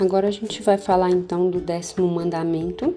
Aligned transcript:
Agora 0.00 0.28
a 0.28 0.30
gente 0.30 0.62
vai 0.62 0.78
falar 0.78 1.10
então 1.10 1.50
do 1.50 1.60
décimo 1.60 2.08
mandamento, 2.08 2.94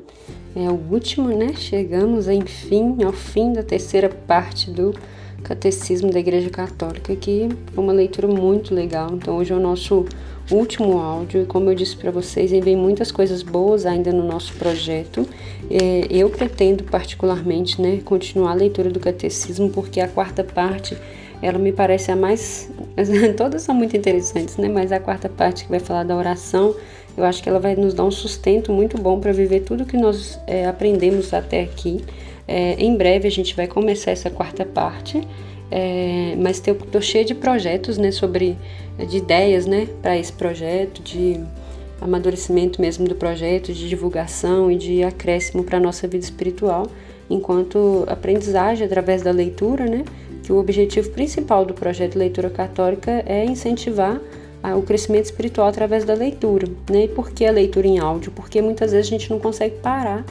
é 0.55 0.69
o 0.69 0.79
último, 0.89 1.27
né? 1.27 1.53
Chegamos, 1.53 2.29
enfim, 2.29 3.03
ao 3.03 3.11
fim 3.11 3.51
da 3.51 3.61
terceira 3.61 4.07
parte 4.07 4.71
do 4.71 4.95
Catecismo 5.43 6.09
da 6.09 6.19
Igreja 6.19 6.49
Católica, 6.49 7.13
que 7.13 7.49
foi 7.73 7.83
uma 7.83 7.91
leitura 7.91 8.29
muito 8.29 8.73
legal. 8.73 9.09
Então, 9.11 9.35
hoje 9.35 9.51
é 9.51 9.55
o 9.55 9.59
nosso 9.59 10.05
último 10.49 10.97
áudio 10.97 11.41
e, 11.41 11.45
como 11.45 11.69
eu 11.69 11.75
disse 11.75 11.97
para 11.97 12.09
vocês, 12.09 12.51
vem 12.51 12.77
muitas 12.77 13.11
coisas 13.11 13.43
boas 13.43 13.85
ainda 13.85 14.13
no 14.13 14.25
nosso 14.25 14.53
projeto. 14.53 15.27
É, 15.69 16.07
eu 16.09 16.29
pretendo, 16.29 16.85
particularmente, 16.85 17.81
né, 17.81 17.99
continuar 18.05 18.51
a 18.51 18.55
leitura 18.55 18.89
do 18.89 19.01
Catecismo, 19.01 19.69
porque 19.69 19.99
a 19.99 20.07
quarta 20.07 20.41
parte 20.41 20.95
ela 21.41 21.59
me 21.59 21.73
parece 21.73 22.09
a 22.09 22.15
mais. 22.15 22.71
Todas 23.37 23.61
são 23.61 23.73
muito 23.73 23.95
interessantes, 23.97 24.57
né? 24.57 24.67
Mas 24.67 24.91
a 24.91 24.99
quarta 24.99 25.27
parte 25.27 25.65
que 25.65 25.69
vai 25.69 25.79
falar 25.79 26.03
da 26.03 26.15
oração, 26.15 26.75
eu 27.17 27.23
acho 27.23 27.41
que 27.41 27.49
ela 27.49 27.59
vai 27.59 27.75
nos 27.75 27.93
dar 27.93 28.03
um 28.03 28.11
sustento 28.11 28.71
muito 28.71 28.97
bom 28.97 29.19
para 29.19 29.31
viver 29.31 29.61
tudo 29.61 29.85
que 29.85 29.97
nós 29.97 30.39
é, 30.47 30.65
aprendemos 30.65 31.33
até 31.33 31.61
aqui. 31.61 32.03
É, 32.47 32.75
em 32.77 32.95
breve 32.95 33.27
a 33.27 33.31
gente 33.31 33.55
vai 33.55 33.67
começar 33.67 34.11
essa 34.11 34.29
quarta 34.29 34.65
parte, 34.65 35.25
é, 35.71 36.35
mas 36.37 36.61
tô 36.91 37.01
cheia 37.01 37.25
de 37.25 37.33
projetos, 37.33 37.97
né? 37.97 38.11
Sobre 38.11 38.57
de 39.07 39.17
ideias, 39.17 39.65
né? 39.65 39.87
Para 40.01 40.17
esse 40.17 40.33
projeto, 40.33 41.01
de 41.01 41.39
amadurecimento 41.99 42.81
mesmo 42.81 43.07
do 43.07 43.15
projeto, 43.15 43.71
de 43.73 43.87
divulgação 43.87 44.69
e 44.69 44.75
de 44.75 45.03
acréscimo 45.03 45.63
para 45.63 45.77
a 45.77 45.81
nossa 45.81 46.07
vida 46.07 46.23
espiritual, 46.23 46.87
enquanto 47.29 48.03
aprendizagem 48.07 48.85
através 48.85 49.23
da 49.23 49.31
leitura, 49.31 49.85
né? 49.85 50.03
Que 50.43 50.51
o 50.51 50.57
objetivo 50.57 51.09
principal 51.09 51.65
do 51.65 51.73
projeto 51.73 52.17
Leitura 52.17 52.49
Católica 52.49 53.23
é 53.25 53.45
incentivar 53.45 54.19
o 54.77 54.81
crescimento 54.81 55.25
espiritual 55.25 55.67
através 55.67 56.05
da 56.05 56.13
leitura. 56.13 56.67
Né? 56.89 57.05
E 57.05 57.07
por 57.07 57.31
que 57.31 57.45
a 57.45 57.51
leitura 57.51 57.87
em 57.87 57.99
áudio? 57.99 58.31
Porque 58.31 58.61
muitas 58.61 58.91
vezes 58.91 59.07
a 59.07 59.09
gente 59.09 59.29
não 59.29 59.39
consegue 59.39 59.75
parar 59.77 60.25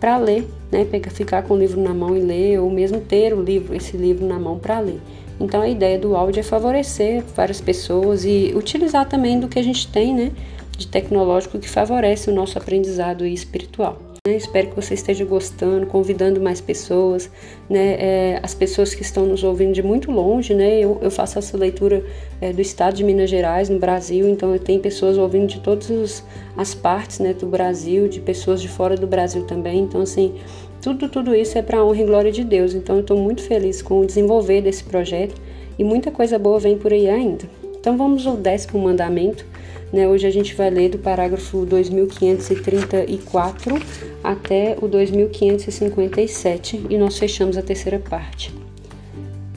para 0.00 0.16
ler, 0.18 0.46
né? 0.70 0.86
ficar 1.10 1.42
com 1.42 1.54
o 1.54 1.58
livro 1.58 1.80
na 1.80 1.94
mão 1.94 2.16
e 2.16 2.20
ler, 2.20 2.58
ou 2.60 2.70
mesmo 2.70 3.00
ter 3.00 3.32
o 3.32 3.42
livro, 3.42 3.74
esse 3.74 3.96
livro 3.96 4.26
na 4.26 4.38
mão 4.38 4.58
para 4.58 4.80
ler. 4.80 5.00
Então 5.40 5.62
a 5.62 5.68
ideia 5.68 5.98
do 5.98 6.16
áudio 6.16 6.40
é 6.40 6.42
favorecer 6.42 7.22
várias 7.34 7.60
pessoas 7.60 8.24
e 8.24 8.52
utilizar 8.56 9.08
também 9.08 9.38
do 9.38 9.48
que 9.48 9.58
a 9.58 9.62
gente 9.62 9.86
tem 9.88 10.14
né, 10.14 10.32
de 10.76 10.86
tecnológico 10.86 11.58
que 11.58 11.68
favorece 11.68 12.30
o 12.30 12.34
nosso 12.34 12.58
aprendizado 12.58 13.24
espiritual. 13.24 14.07
Né? 14.28 14.36
Espero 14.36 14.68
que 14.68 14.76
você 14.76 14.92
esteja 14.92 15.24
gostando, 15.24 15.86
convidando 15.86 16.38
mais 16.38 16.60
pessoas, 16.60 17.30
né? 17.68 17.96
É, 17.98 18.40
as 18.42 18.54
pessoas 18.54 18.94
que 18.94 19.00
estão 19.00 19.24
nos 19.24 19.42
ouvindo 19.42 19.72
de 19.72 19.82
muito 19.82 20.10
longe, 20.10 20.54
né? 20.54 20.78
Eu, 20.78 20.98
eu 21.00 21.10
faço 21.10 21.38
essa 21.38 21.56
leitura 21.56 22.04
é, 22.38 22.52
do 22.52 22.60
estado 22.60 22.94
de 22.94 23.04
Minas 23.04 23.30
Gerais, 23.30 23.70
no 23.70 23.78
Brasil, 23.78 24.28
então 24.28 24.52
eu 24.52 24.58
tenho 24.58 24.80
pessoas 24.80 25.16
ouvindo 25.16 25.46
de 25.46 25.60
todas 25.60 26.22
as 26.54 26.74
partes, 26.74 27.20
né? 27.20 27.32
Do 27.32 27.46
Brasil, 27.46 28.06
de 28.06 28.20
pessoas 28.20 28.60
de 28.60 28.68
fora 28.68 28.96
do 28.96 29.06
Brasil 29.06 29.44
também. 29.44 29.80
Então, 29.80 30.02
assim, 30.02 30.34
tudo, 30.82 31.08
tudo 31.08 31.34
isso 31.34 31.56
é 31.56 31.62
para 31.62 31.78
a 31.78 31.84
honra 31.84 32.02
e 32.02 32.04
glória 32.04 32.30
de 32.30 32.44
Deus. 32.44 32.74
Então, 32.74 32.96
eu 32.96 33.00
estou 33.00 33.16
muito 33.16 33.42
feliz 33.42 33.80
com 33.80 34.00
o 34.00 34.06
desenvolver 34.06 34.60
desse 34.60 34.84
projeto 34.84 35.40
e 35.78 35.82
muita 35.82 36.10
coisa 36.10 36.38
boa 36.38 36.58
vem 36.58 36.76
por 36.76 36.92
aí 36.92 37.08
ainda. 37.08 37.46
Então, 37.80 37.96
vamos 37.96 38.26
ao 38.26 38.36
décimo 38.36 38.78
mandamento 38.78 39.46
né? 39.92 40.08
Hoje 40.08 40.26
a 40.26 40.30
gente 40.30 40.54
vai 40.54 40.70
ler 40.70 40.90
do 40.90 40.98
parágrafo 40.98 41.64
2534 41.64 43.74
até 44.22 44.76
o 44.80 44.88
2557 44.88 46.86
e 46.88 46.96
nós 46.96 47.18
fechamos 47.18 47.56
a 47.56 47.62
terceira 47.62 47.98
parte. 47.98 48.54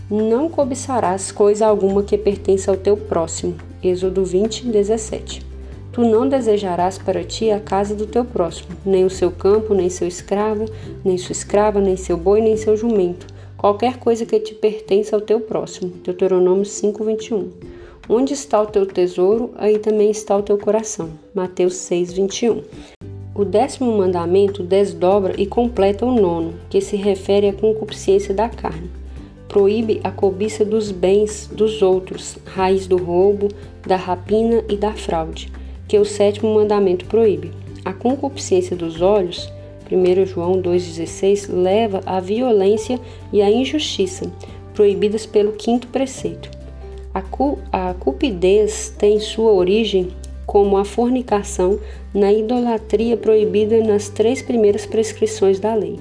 Não 0.10 0.50
cobiçarás 0.50 1.32
coisa 1.32 1.68
alguma 1.68 2.04
que 2.04 2.18
pertença 2.18 2.70
ao 2.70 2.78
teu 2.78 2.98
próximo. 2.98 3.56
Êxodo 3.82 4.26
20, 4.26 4.68
17. 4.68 5.52
Tu 5.92 6.02
não 6.02 6.28
desejarás 6.28 6.98
para 6.98 7.24
ti 7.24 7.52
a 7.52 7.60
casa 7.60 7.94
do 7.94 8.06
teu 8.06 8.24
próximo, 8.24 8.70
nem 8.86 9.04
o 9.04 9.10
seu 9.10 9.30
campo, 9.30 9.74
nem 9.74 9.90
seu 9.90 10.08
escravo, 10.08 10.66
nem 11.04 11.18
sua 11.18 11.34
escrava, 11.34 11.82
nem 11.82 11.98
seu 11.98 12.16
boi, 12.16 12.40
nem 12.40 12.56
seu 12.56 12.78
jumento, 12.78 13.28
qualquer 13.58 13.98
coisa 13.98 14.26
que 14.26 14.40
te 14.40 14.54
pertença 14.54 15.16
ao 15.16 15.22
teu 15.22 15.42
próximo. 15.42 15.92
Deuteronômio 16.04 16.64
5, 16.64 17.04
21. 17.04 17.50
Onde 18.10 18.34
está 18.34 18.62
o 18.62 18.66
teu 18.66 18.86
tesouro, 18.86 19.52
aí 19.56 19.78
também 19.78 20.10
está 20.10 20.36
o 20.36 20.42
teu 20.42 20.58
coração. 20.58 21.12
Mateus 21.34 21.76
6, 21.76 22.14
21. 22.14 22.64
O 23.34 23.46
décimo 23.46 23.96
mandamento 23.98 24.64
desdobra 24.64 25.34
e 25.38 25.46
completa 25.46 26.06
o 26.06 26.14
nono, 26.14 26.54
que 26.70 26.82
se 26.82 26.98
refere 26.98 27.48
à 27.48 27.54
concupiscência 27.54 28.34
da 28.34 28.50
carne. 28.50 28.90
Proíbe 29.48 30.02
a 30.04 30.12
cobiça 30.12 30.66
dos 30.66 30.92
bens 30.92 31.50
dos 31.54 31.82
outros, 31.82 32.38
raiz 32.46 32.88
do 32.88 32.98
roubo, 32.98 33.48
da 33.86 33.96
rapina 33.96 34.64
e 34.68 34.76
da 34.76 34.94
fraude, 34.94 35.52
que 35.88 35.98
o 35.98 36.06
sétimo 36.06 36.54
mandamento 36.54 37.06
proíbe. 37.06 37.52
A 37.86 37.94
concupiscência 37.94 38.76
dos 38.76 39.02
olhos, 39.02 39.52
1 39.92 40.26
João 40.26 40.62
2,16, 40.62 41.50
leva 41.52 42.02
à 42.06 42.20
violência 42.20 43.00
e 43.32 43.42
à 43.42 43.50
injustiça, 43.50 44.32
proibidas 44.74 45.26
pelo 45.26 45.54
quinto 45.54 45.88
preceito. 45.88 46.61
A, 47.14 47.22
cu, 47.22 47.60
a 47.72 47.94
cupidez 47.94 48.94
tem 48.98 49.20
sua 49.20 49.52
origem 49.52 50.10
como 50.46 50.78
a 50.78 50.86
fornicação 50.86 51.80
na 52.14 52.32
idolatria 52.32 53.16
proibida 53.18 53.82
nas 53.82 54.10
três 54.10 54.42
primeiras 54.42 54.86
prescrições 54.86 55.60
da 55.60 55.74
lei. 55.74 56.00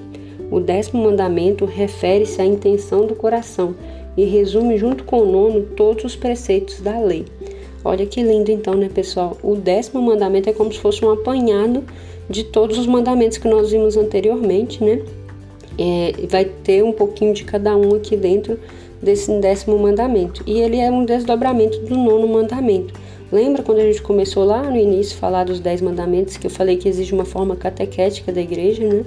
O 0.49 0.59
décimo 0.59 1.03
mandamento 1.03 1.65
refere-se 1.65 2.41
à 2.41 2.45
intenção 2.45 3.05
do 3.05 3.15
coração 3.15 3.75
e 4.17 4.25
resume 4.25 4.77
junto 4.77 5.03
com 5.03 5.19
o 5.19 5.25
nono 5.25 5.61
todos 5.75 6.03
os 6.03 6.15
preceitos 6.15 6.81
da 6.81 6.99
lei. 6.99 7.25
Olha 7.83 8.05
que 8.05 8.21
lindo 8.21 8.51
então, 8.51 8.75
né, 8.75 8.89
pessoal? 8.93 9.37
O 9.41 9.55
décimo 9.55 10.01
mandamento 10.01 10.49
é 10.49 10.53
como 10.53 10.71
se 10.71 10.79
fosse 10.79 11.03
um 11.03 11.09
apanhado 11.09 11.83
de 12.29 12.43
todos 12.43 12.77
os 12.77 12.85
mandamentos 12.85 13.37
que 13.37 13.47
nós 13.47 13.71
vimos 13.71 13.97
anteriormente, 13.97 14.83
né? 14.83 15.01
É, 15.77 16.27
vai 16.27 16.45
ter 16.45 16.83
um 16.83 16.91
pouquinho 16.91 17.33
de 17.33 17.43
cada 17.43 17.75
um 17.75 17.95
aqui 17.95 18.15
dentro 18.15 18.59
desse 19.01 19.31
décimo 19.39 19.77
mandamento. 19.77 20.43
E 20.45 20.59
ele 20.59 20.77
é 20.77 20.91
um 20.91 21.05
desdobramento 21.05 21.79
do 21.79 21.95
nono 21.95 22.27
mandamento. 22.27 22.93
Lembra 23.31 23.63
quando 23.63 23.79
a 23.79 23.83
gente 23.83 24.01
começou 24.01 24.43
lá 24.43 24.61
no 24.63 24.75
início 24.75 25.17
falar 25.17 25.45
dos 25.45 25.59
dez 25.59 25.81
mandamentos, 25.81 26.35
que 26.35 26.47
eu 26.47 26.51
falei 26.51 26.75
que 26.75 26.89
existe 26.89 27.13
uma 27.13 27.23
forma 27.23 27.55
catequética 27.55 28.31
da 28.31 28.41
igreja, 28.41 28.85
né? 28.85 29.05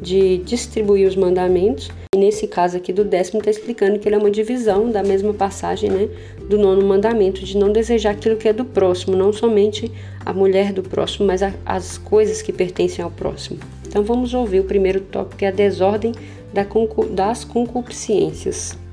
De 0.00 0.38
distribuir 0.38 1.06
os 1.06 1.14
mandamentos. 1.14 1.90
E 2.14 2.18
nesse 2.18 2.46
caso 2.46 2.78
aqui 2.78 2.90
do 2.90 3.04
décimo 3.04 3.38
está 3.38 3.50
explicando 3.50 3.98
que 3.98 4.08
ele 4.08 4.16
é 4.16 4.18
uma 4.18 4.30
divisão 4.30 4.90
da 4.90 5.02
mesma 5.02 5.34
passagem, 5.34 5.90
né? 5.90 6.08
Do 6.48 6.56
nono 6.56 6.86
mandamento, 6.86 7.44
de 7.44 7.56
não 7.58 7.70
desejar 7.70 8.12
aquilo 8.12 8.36
que 8.36 8.48
é 8.48 8.52
do 8.52 8.64
próximo, 8.64 9.14
não 9.14 9.30
somente 9.30 9.92
a 10.24 10.32
mulher 10.32 10.72
do 10.72 10.82
próximo, 10.82 11.26
mas 11.26 11.42
a, 11.42 11.52
as 11.66 11.98
coisas 11.98 12.40
que 12.40 12.52
pertencem 12.52 13.04
ao 13.04 13.10
próximo. 13.10 13.58
Então 13.86 14.02
vamos 14.02 14.32
ouvir 14.32 14.60
o 14.60 14.64
primeiro 14.64 15.00
tópico, 15.00 15.36
que 15.36 15.44
é 15.44 15.48
a 15.48 15.52
desordem 15.52 16.12
das 17.10 17.44
concupiscências. 17.44 18.85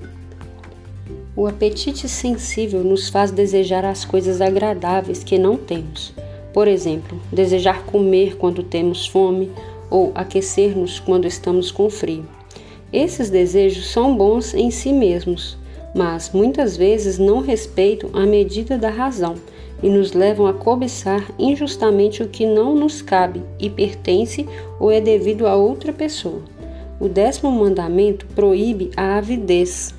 O 1.36 1.48
apetite 1.48 2.08
sensível 2.08 2.84
nos 2.84 3.10
faz 3.10 3.32
desejar 3.32 3.84
as 3.84 4.06
coisas 4.06 4.40
agradáveis 4.40 5.24
que 5.24 5.40
não 5.40 5.58
temos. 5.58 6.14
Por 6.54 6.68
exemplo, 6.68 7.20
desejar 7.32 7.84
comer 7.86 8.38
quando 8.38 8.62
temos 8.62 9.08
fome 9.08 9.52
ou 9.90 10.12
aquecer-nos 10.14 11.00
quando 11.00 11.26
estamos 11.26 11.72
com 11.72 11.90
frio. 11.90 12.26
Esses 12.92 13.32
desejos 13.32 13.92
são 13.92 14.16
bons 14.16 14.54
em 14.54 14.70
si 14.70 14.94
mesmos, 14.94 15.58
mas 15.96 16.30
muitas 16.32 16.78
vezes 16.78 17.18
não 17.18 17.42
respeitam 17.42 18.12
a 18.14 18.28
medida 18.28 18.78
da 18.78 18.90
razão 18.90 19.34
e 19.82 19.90
nos 19.90 20.14
levam 20.14 20.46
a 20.46 20.54
cobiçar 20.54 21.26
injustamente 21.40 22.22
o 22.22 22.30
que 22.30 22.46
não 22.46 22.76
nos 22.76 23.02
cabe 23.02 23.42
e 23.60 23.72
pertence 23.72 24.48
ou 24.80 24.92
é 24.92 25.02
devido 25.02 25.48
a 25.48 25.56
outra 25.56 25.92
pessoa. 25.92 26.42
O 27.00 27.10
décimo 27.10 27.52
mandamento 27.52 28.28
proíbe 28.36 28.92
a 28.96 29.18
avidez, 29.18 29.94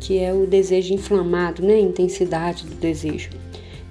que 0.00 0.18
é 0.18 0.32
o 0.32 0.46
desejo 0.46 0.94
inflamado, 0.94 1.62
né, 1.62 1.78
intensidade 1.78 2.64
do 2.64 2.74
desejo, 2.74 3.28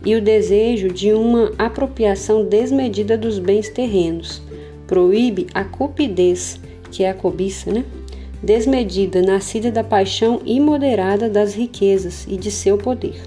e 0.03 0.15
o 0.15 0.21
desejo 0.21 0.89
de 0.89 1.13
uma 1.13 1.51
apropriação 1.57 2.43
desmedida 2.43 3.17
dos 3.17 3.37
bens 3.37 3.69
terrenos. 3.69 4.41
Proíbe 4.87 5.47
a 5.53 5.63
cupidez, 5.63 6.59
que 6.91 7.03
é 7.03 7.11
a 7.11 7.13
cobiça, 7.13 7.71
né? 7.71 7.85
Desmedida, 8.41 9.21
nascida 9.21 9.69
da 9.69 9.83
paixão 9.83 10.41
imoderada 10.45 11.29
das 11.29 11.53
riquezas 11.53 12.25
e 12.27 12.37
de 12.37 12.49
seu 12.49 12.77
poder. 12.77 13.21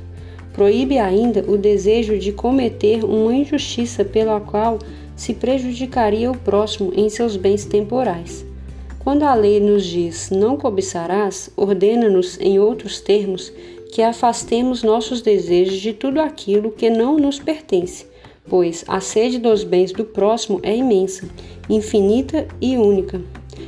Proíbe 0.53 0.99
ainda 0.99 1.45
o 1.47 1.57
desejo 1.57 2.19
de 2.19 2.33
cometer 2.33 3.05
uma 3.05 3.35
injustiça 3.35 4.05
pela 4.05 4.41
qual 4.41 4.79
se 5.15 5.35
prejudicaria 5.35 6.31
o 6.31 6.37
próximo 6.37 6.93
em 6.97 7.09
seus 7.09 7.37
bens 7.37 7.65
temporais. 7.65 8.45
Quando 9.03 9.25
a 9.25 9.35
lei 9.35 9.59
nos 9.59 9.85
diz 9.85 10.31
não 10.31 10.57
cobiçarás, 10.57 11.51
ordena-nos, 11.57 12.39
em 12.41 12.61
outros 12.61 13.01
termos, 13.01 13.53
que 13.93 14.01
afastemos 14.01 14.85
nossos 14.85 15.21
desejos 15.21 15.81
de 15.81 15.93
tudo 15.93 16.21
aquilo 16.21 16.71
que 16.71 16.89
não 16.89 17.17
nos 17.19 17.41
pertence, 17.41 18.07
pois 18.49 18.85
a 18.87 19.01
sede 19.01 19.39
dos 19.39 19.65
bens 19.65 19.91
do 19.91 20.05
próximo 20.05 20.61
é 20.63 20.77
imensa, 20.77 21.29
infinita 21.69 22.47
e 22.61 22.77
única, 22.77 23.21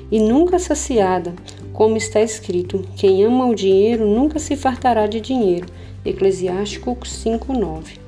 e 0.09 0.21
nunca 0.21 0.61
saciada, 0.61 1.35
como 1.73 1.97
está 1.97 2.21
escrito: 2.21 2.85
quem 2.97 3.25
ama 3.25 3.47
o 3.47 3.57
dinheiro 3.57 4.07
nunca 4.07 4.39
se 4.39 4.55
fartará 4.55 5.09
de 5.09 5.21
dinheiro. 5.21 5.67
Eclesiástico 6.07 6.97
5:9. 7.05 7.99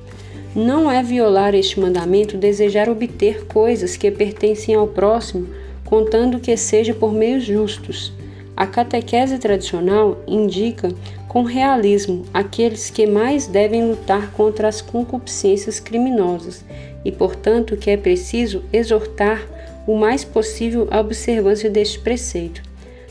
Não 0.55 0.89
é 0.89 1.03
violar 1.03 1.53
este 1.53 1.77
mandamento 1.77 2.37
desejar 2.37 2.89
obter 2.89 3.45
coisas 3.47 3.97
que 3.97 4.09
pertencem 4.09 4.75
ao 4.75 4.87
próximo, 4.87 5.47
contando 5.87 6.39
que 6.39 6.57
seja 6.57 6.93
por 6.93 7.13
meios 7.13 7.45
justos. 7.45 8.11
A 8.57 8.67
catequese 8.67 9.37
tradicional 9.37 10.17
indica 10.27 10.89
com 11.29 11.43
realismo 11.43 12.25
aqueles 12.33 12.89
que 12.89 13.07
mais 13.07 13.47
devem 13.47 13.89
lutar 13.89 14.31
contra 14.31 14.67
as 14.67 14.81
concupiscências 14.81 15.79
criminosas 15.79 16.65
e, 17.05 17.11
portanto, 17.11 17.77
que 17.77 17.89
é 17.89 17.95
preciso 17.95 18.63
exortar 18.73 19.41
o 19.87 19.95
mais 19.95 20.25
possível 20.25 20.89
a 20.91 20.99
observância 20.99 21.69
deste 21.69 21.99
preceito. 21.99 22.61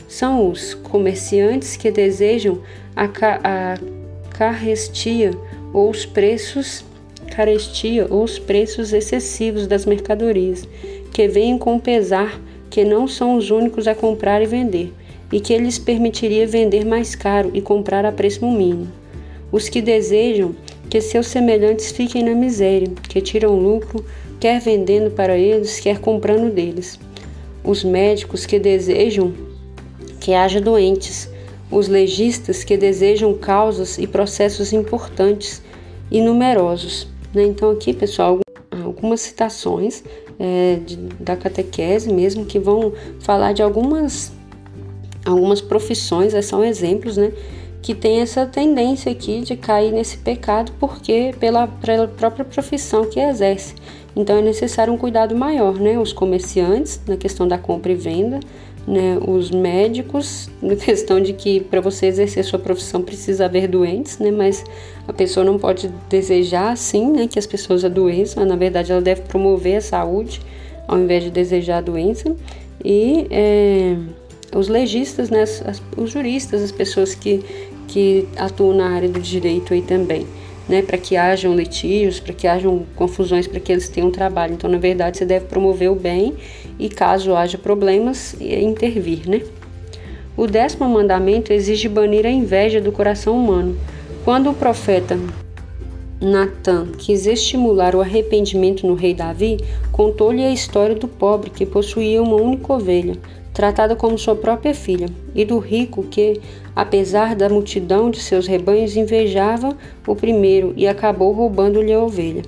São 0.07 0.47
os 0.51 0.75
comerciantes 0.75 1.75
que 1.75 1.89
desejam 1.89 2.61
a, 2.95 3.07
ca 3.07 3.39
a 3.43 3.77
ou 5.73 5.89
os 5.89 6.05
preços 6.05 6.85
carestia 7.31 8.05
ou 8.09 8.23
os 8.23 8.37
preços 8.37 8.93
excessivos 8.93 9.65
das 9.65 9.85
mercadorias, 9.85 10.67
que 11.11 11.27
vêm 11.27 11.57
com 11.57 11.79
pesar 11.79 12.39
que 12.69 12.83
não 12.83 13.07
são 13.07 13.35
os 13.35 13.49
únicos 13.49 13.87
a 13.87 13.95
comprar 13.95 14.41
e 14.41 14.45
vender, 14.45 14.93
e 15.31 15.39
que 15.39 15.57
lhes 15.57 15.77
permitiria 15.77 16.47
vender 16.47 16.85
mais 16.85 17.15
caro 17.15 17.51
e 17.53 17.61
comprar 17.61 18.05
a 18.05 18.11
preço 18.11 18.45
mínimo. 18.45 18.87
Os 19.51 19.69
que 19.69 19.81
desejam 19.81 20.55
que 20.89 21.01
seus 21.01 21.27
semelhantes 21.27 21.91
fiquem 21.91 22.23
na 22.23 22.33
miséria, 22.33 22.89
que 23.09 23.21
tiram 23.21 23.55
lucro, 23.55 24.05
quer 24.39 24.59
vendendo 24.59 25.11
para 25.11 25.37
eles, 25.37 25.79
quer 25.79 25.99
comprando 25.99 26.53
deles. 26.53 26.99
Os 27.63 27.83
médicos 27.83 28.45
que 28.45 28.59
desejam 28.59 29.33
que 30.19 30.33
haja 30.33 30.59
doentes, 30.59 31.29
os 31.69 31.87
legistas 31.87 32.63
que 32.63 32.77
desejam 32.77 33.33
causas 33.33 33.97
e 33.97 34.07
processos 34.07 34.71
importantes 34.73 35.61
e 36.09 36.21
numerosos, 36.21 37.07
né? 37.33 37.43
Então, 37.43 37.71
aqui, 37.71 37.93
pessoal, 37.93 38.39
algumas 38.71 39.21
citações 39.21 40.03
é, 40.39 40.79
de, 40.85 40.95
da 41.19 41.35
catequese 41.35 42.11
mesmo 42.11 42.45
que 42.45 42.59
vão 42.59 42.93
falar 43.19 43.53
de 43.53 43.61
algumas, 43.61 44.31
algumas 45.25 45.61
profissões, 45.61 46.33
são 46.45 46.63
exemplos, 46.63 47.17
né? 47.17 47.31
Que 47.81 47.93
tem 47.93 48.19
essa 48.19 48.45
tendência 48.45 49.11
aqui 49.11 49.41
de 49.41 49.55
cair 49.55 49.91
nesse 49.91 50.17
pecado 50.17 50.71
porque 50.79 51.33
pela, 51.39 51.67
pela 51.67 52.07
própria 52.07 52.43
profissão 52.43 53.05
que 53.05 53.19
exerce. 53.19 53.75
Então 54.15 54.37
é 54.37 54.41
necessário 54.41 54.91
um 54.91 54.97
cuidado 54.97 55.35
maior, 55.35 55.75
né? 55.79 55.97
Os 55.97 56.11
comerciantes 56.11 56.99
na 57.07 57.15
questão 57.15 57.47
da 57.47 57.57
compra 57.57 57.91
e 57.91 57.95
venda, 57.95 58.39
né, 58.87 59.19
os 59.27 59.51
médicos, 59.51 60.49
na 60.61 60.75
questão 60.75 61.19
de 61.19 61.33
que 61.33 61.59
para 61.59 61.81
você 61.81 62.05
exercer 62.05 62.43
sua 62.45 62.57
profissão 62.57 63.01
precisa 63.01 63.45
haver 63.45 63.67
doentes, 63.67 64.17
né, 64.17 64.31
mas 64.31 64.63
a 65.05 65.11
pessoa 65.11 65.45
não 65.45 65.59
pode 65.59 65.89
desejar 66.09 66.71
assim 66.71 67.11
né, 67.11 67.27
que 67.27 67.37
as 67.37 67.45
pessoas 67.45 67.83
adoeçam, 67.83 68.45
na 68.45 68.55
verdade 68.55 68.91
ela 68.91 69.01
deve 69.01 69.21
promover 69.23 69.75
a 69.75 69.81
saúde 69.81 70.41
ao 70.87 70.97
invés 70.97 71.25
de 71.25 71.29
desejar 71.29 71.79
a 71.79 71.81
doença. 71.81 72.33
E 72.83 73.27
é, 73.29 73.97
os 74.55 74.69
legistas, 74.69 75.29
né, 75.29 75.41
as, 75.41 75.83
os 75.97 76.09
juristas, 76.09 76.63
as 76.63 76.71
pessoas 76.71 77.13
que, 77.13 77.43
que 77.89 78.25
atuam 78.37 78.73
na 78.73 78.89
área 78.91 79.09
do 79.09 79.19
direito 79.19 79.73
aí 79.73 79.81
também 79.81 80.25
né, 80.67 80.81
para 80.81 80.97
que 80.97 81.15
hajam 81.15 81.55
litígios, 81.55 82.19
para 82.19 82.33
que 82.33 82.47
hajam 82.47 82.85
confusões, 82.95 83.47
para 83.47 83.59
que 83.59 83.71
eles 83.71 83.87
tenham 83.87 84.11
trabalho. 84.11 84.53
Então, 84.53 84.69
na 84.69 84.77
verdade, 84.77 85.17
você 85.17 85.25
deve 85.25 85.45
promover 85.45 85.89
o 85.89 85.95
bem 85.95 86.35
e, 86.79 86.89
caso 86.89 87.35
haja 87.35 87.57
problemas, 87.57 88.35
intervir. 88.39 89.27
Né? 89.27 89.41
O 90.35 90.47
décimo 90.47 90.87
mandamento 90.87 91.51
exige 91.51 91.89
banir 91.89 92.25
a 92.25 92.29
inveja 92.29 92.79
do 92.79 92.91
coração 92.91 93.37
humano. 93.37 93.77
Quando 94.23 94.49
o 94.49 94.53
profeta 94.53 95.17
Natan 96.19 96.87
quis 96.97 97.25
estimular 97.25 97.95
o 97.95 98.01
arrependimento 98.01 98.85
no 98.85 98.95
rei 98.95 99.13
Davi, 99.13 99.57
contou-lhe 99.91 100.43
a 100.43 100.51
história 100.51 100.95
do 100.95 101.07
pobre 101.07 101.49
que 101.49 101.65
possuía 101.65 102.21
uma 102.21 102.35
única 102.35 102.73
ovelha 102.73 103.17
tratada 103.57 103.95
como 103.95 104.19
sua 104.19 104.35
própria 104.35 104.71
filha, 104.71 105.09
e 105.33 105.43
do 105.43 105.57
rico 105.57 106.03
que, 106.03 106.39
apesar 106.75 107.35
da 107.35 107.49
multidão 107.49 108.11
de 108.11 108.19
seus 108.19 108.45
rebanhos, 108.45 108.95
invejava 108.95 109.75
o 110.05 110.15
primeiro 110.15 110.75
e 110.77 110.87
acabou 110.87 111.31
roubando-lhe 111.31 111.91
a 111.91 111.99
ovelha. 111.99 112.43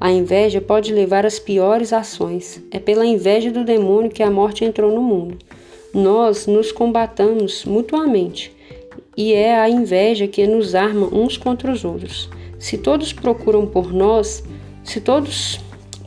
A 0.00 0.10
inveja 0.10 0.60
pode 0.60 0.92
levar 0.92 1.24
às 1.24 1.38
piores 1.38 1.92
ações. 1.92 2.62
É 2.70 2.78
pela 2.78 3.06
inveja 3.06 3.50
do 3.50 3.64
demônio 3.64 4.10
que 4.10 4.22
a 4.22 4.30
morte 4.30 4.64
entrou 4.64 4.94
no 4.94 5.00
mundo. 5.00 5.38
Nós 5.92 6.46
nos 6.46 6.72
combatamos 6.72 7.64
mutuamente, 7.64 8.52
e 9.16 9.32
é 9.32 9.56
a 9.58 9.70
inveja 9.70 10.26
que 10.26 10.46
nos 10.46 10.74
arma 10.74 11.06
uns 11.06 11.36
contra 11.36 11.70
os 11.70 11.84
outros. 11.84 12.28
Se 12.58 12.76
todos 12.76 13.12
procuram 13.12 13.66
por 13.66 13.92
nós, 13.92 14.42
se 14.82 15.00
todos 15.00 15.60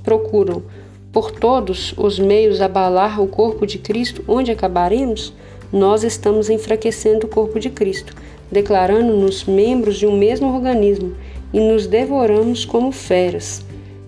procuram 0.04 0.64
por 1.12 1.32
todos 1.32 1.94
os 1.98 2.20
meios 2.20 2.62
abalar 2.62 3.22
o 3.22 3.28
corpo 3.28 3.66
de 3.66 3.78
Cristo, 3.78 4.24
onde 4.28 4.52
acabaremos? 4.52 5.34
Nós 5.72 6.04
estamos 6.04 6.50
enfraquecendo 6.50 7.26
o 7.26 7.30
corpo 7.30 7.60
de 7.60 7.70
Cristo, 7.70 8.14
declarando-nos 8.52 9.46
membros 9.46 9.98
de 9.98 10.06
um 10.06 10.18
mesmo 10.18 10.54
organismo 10.54 11.16
e 11.54 11.60
nos 11.60 11.88
devoramos 11.88 12.66
como 12.66 12.92
feras, 12.92 13.66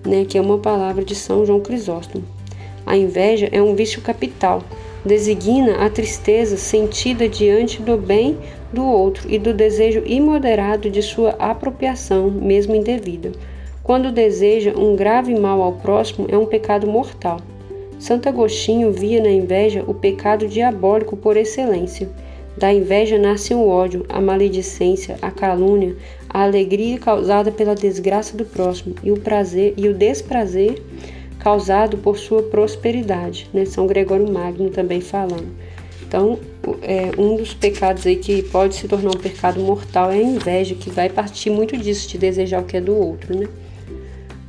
né, 0.10 0.26
que 0.26 0.38
é 0.38 0.42
uma 0.42 0.58
palavra 0.58 1.06
de 1.06 1.14
São 1.14 1.46
João 1.46 1.62
Crisóstomo. 1.62 2.24
A 2.86 2.98
inveja 2.98 3.48
é 3.52 3.62
um 3.62 3.76
vício 3.76 4.02
capital, 4.02 4.64
designa 5.06 5.86
a 5.86 5.90
tristeza 5.90 6.58
sentida 6.58 7.30
diante 7.30 7.82
do 7.82 7.96
bem 7.96 8.38
do 8.74 8.84
outro 8.84 9.32
e 9.32 9.38
do 9.38 9.54
desejo 9.54 10.02
imoderado 10.06 10.90
de 10.90 11.02
sua 11.02 11.32
apropriação, 11.38 12.30
mesmo 12.30 12.76
indevida. 12.76 13.32
Quando 13.84 14.12
deseja 14.12 14.74
um 14.76 14.96
grave 14.96 15.34
mal 15.40 15.62
ao 15.62 15.74
próximo, 15.74 16.28
é 16.30 16.38
um 16.38 16.46
pecado 16.46 16.88
mortal. 16.88 17.40
Santo 18.00 18.30
Agostinho 18.30 18.92
via 18.92 19.22
na 19.22 19.30
inveja 19.30 19.84
o 19.86 19.94
pecado 19.94 20.48
diabólico 20.48 21.18
por 21.18 21.36
excelência. 21.36 22.10
Da 22.58 22.74
inveja 22.74 23.18
nasce 23.18 23.54
o 23.54 23.68
ódio, 23.68 24.06
a 24.10 24.20
maledicência, 24.20 25.18
a 25.22 25.32
calúnia, 25.32 25.96
a 26.30 26.44
alegria 26.44 27.00
causada 27.00 27.52
pela 27.52 27.74
desgraça 27.74 28.38
do 28.38 28.46
próximo 28.46 28.96
e 29.04 29.12
o 29.12 29.20
prazer 29.20 29.74
e 29.76 29.88
o 29.88 29.94
desprazer 29.94 30.82
causado 31.40 31.98
por 31.98 32.18
sua 32.18 32.44
prosperidade. 32.44 33.50
Né? 33.54 33.66
São 33.66 33.88
Gregório 33.88 34.32
Magno 34.32 34.70
também 34.70 35.02
falando. 35.02 35.48
Então, 36.06 36.40
é, 36.82 37.12
um 37.18 37.36
dos 37.36 37.54
pecados 37.54 38.06
aí 38.06 38.16
que 38.16 38.42
pode 38.44 38.76
se 38.76 38.88
tornar 38.88 39.12
um 39.12 39.20
pecado 39.20 39.60
mortal 39.60 40.12
é 40.12 40.16
a 40.16 40.22
inveja, 40.22 40.76
que 40.76 40.90
vai 40.90 41.08
partir 41.08 41.50
muito 41.50 41.78
disso, 41.78 42.10
de 42.10 42.18
desejar 42.18 42.62
o 42.62 42.66
que 42.66 42.78
é 42.78 42.82
do 42.82 42.96
outro, 42.96 43.38
né? 43.38 43.48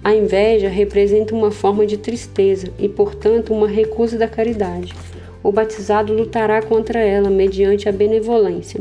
A 0.02 0.14
inveja 0.14 0.70
representa 0.70 1.34
uma 1.34 1.50
forma 1.50 1.84
de 1.84 1.98
tristeza 1.98 2.72
e, 2.78 2.88
portanto, 2.88 3.52
uma 3.52 3.68
recusa 3.68 4.16
da 4.16 4.26
caridade. 4.26 4.94
O 5.42 5.52
batizado 5.52 6.14
lutará 6.14 6.62
contra 6.62 6.98
ela 7.00 7.28
mediante 7.28 7.86
a 7.86 7.92
benevolência. 7.92 8.80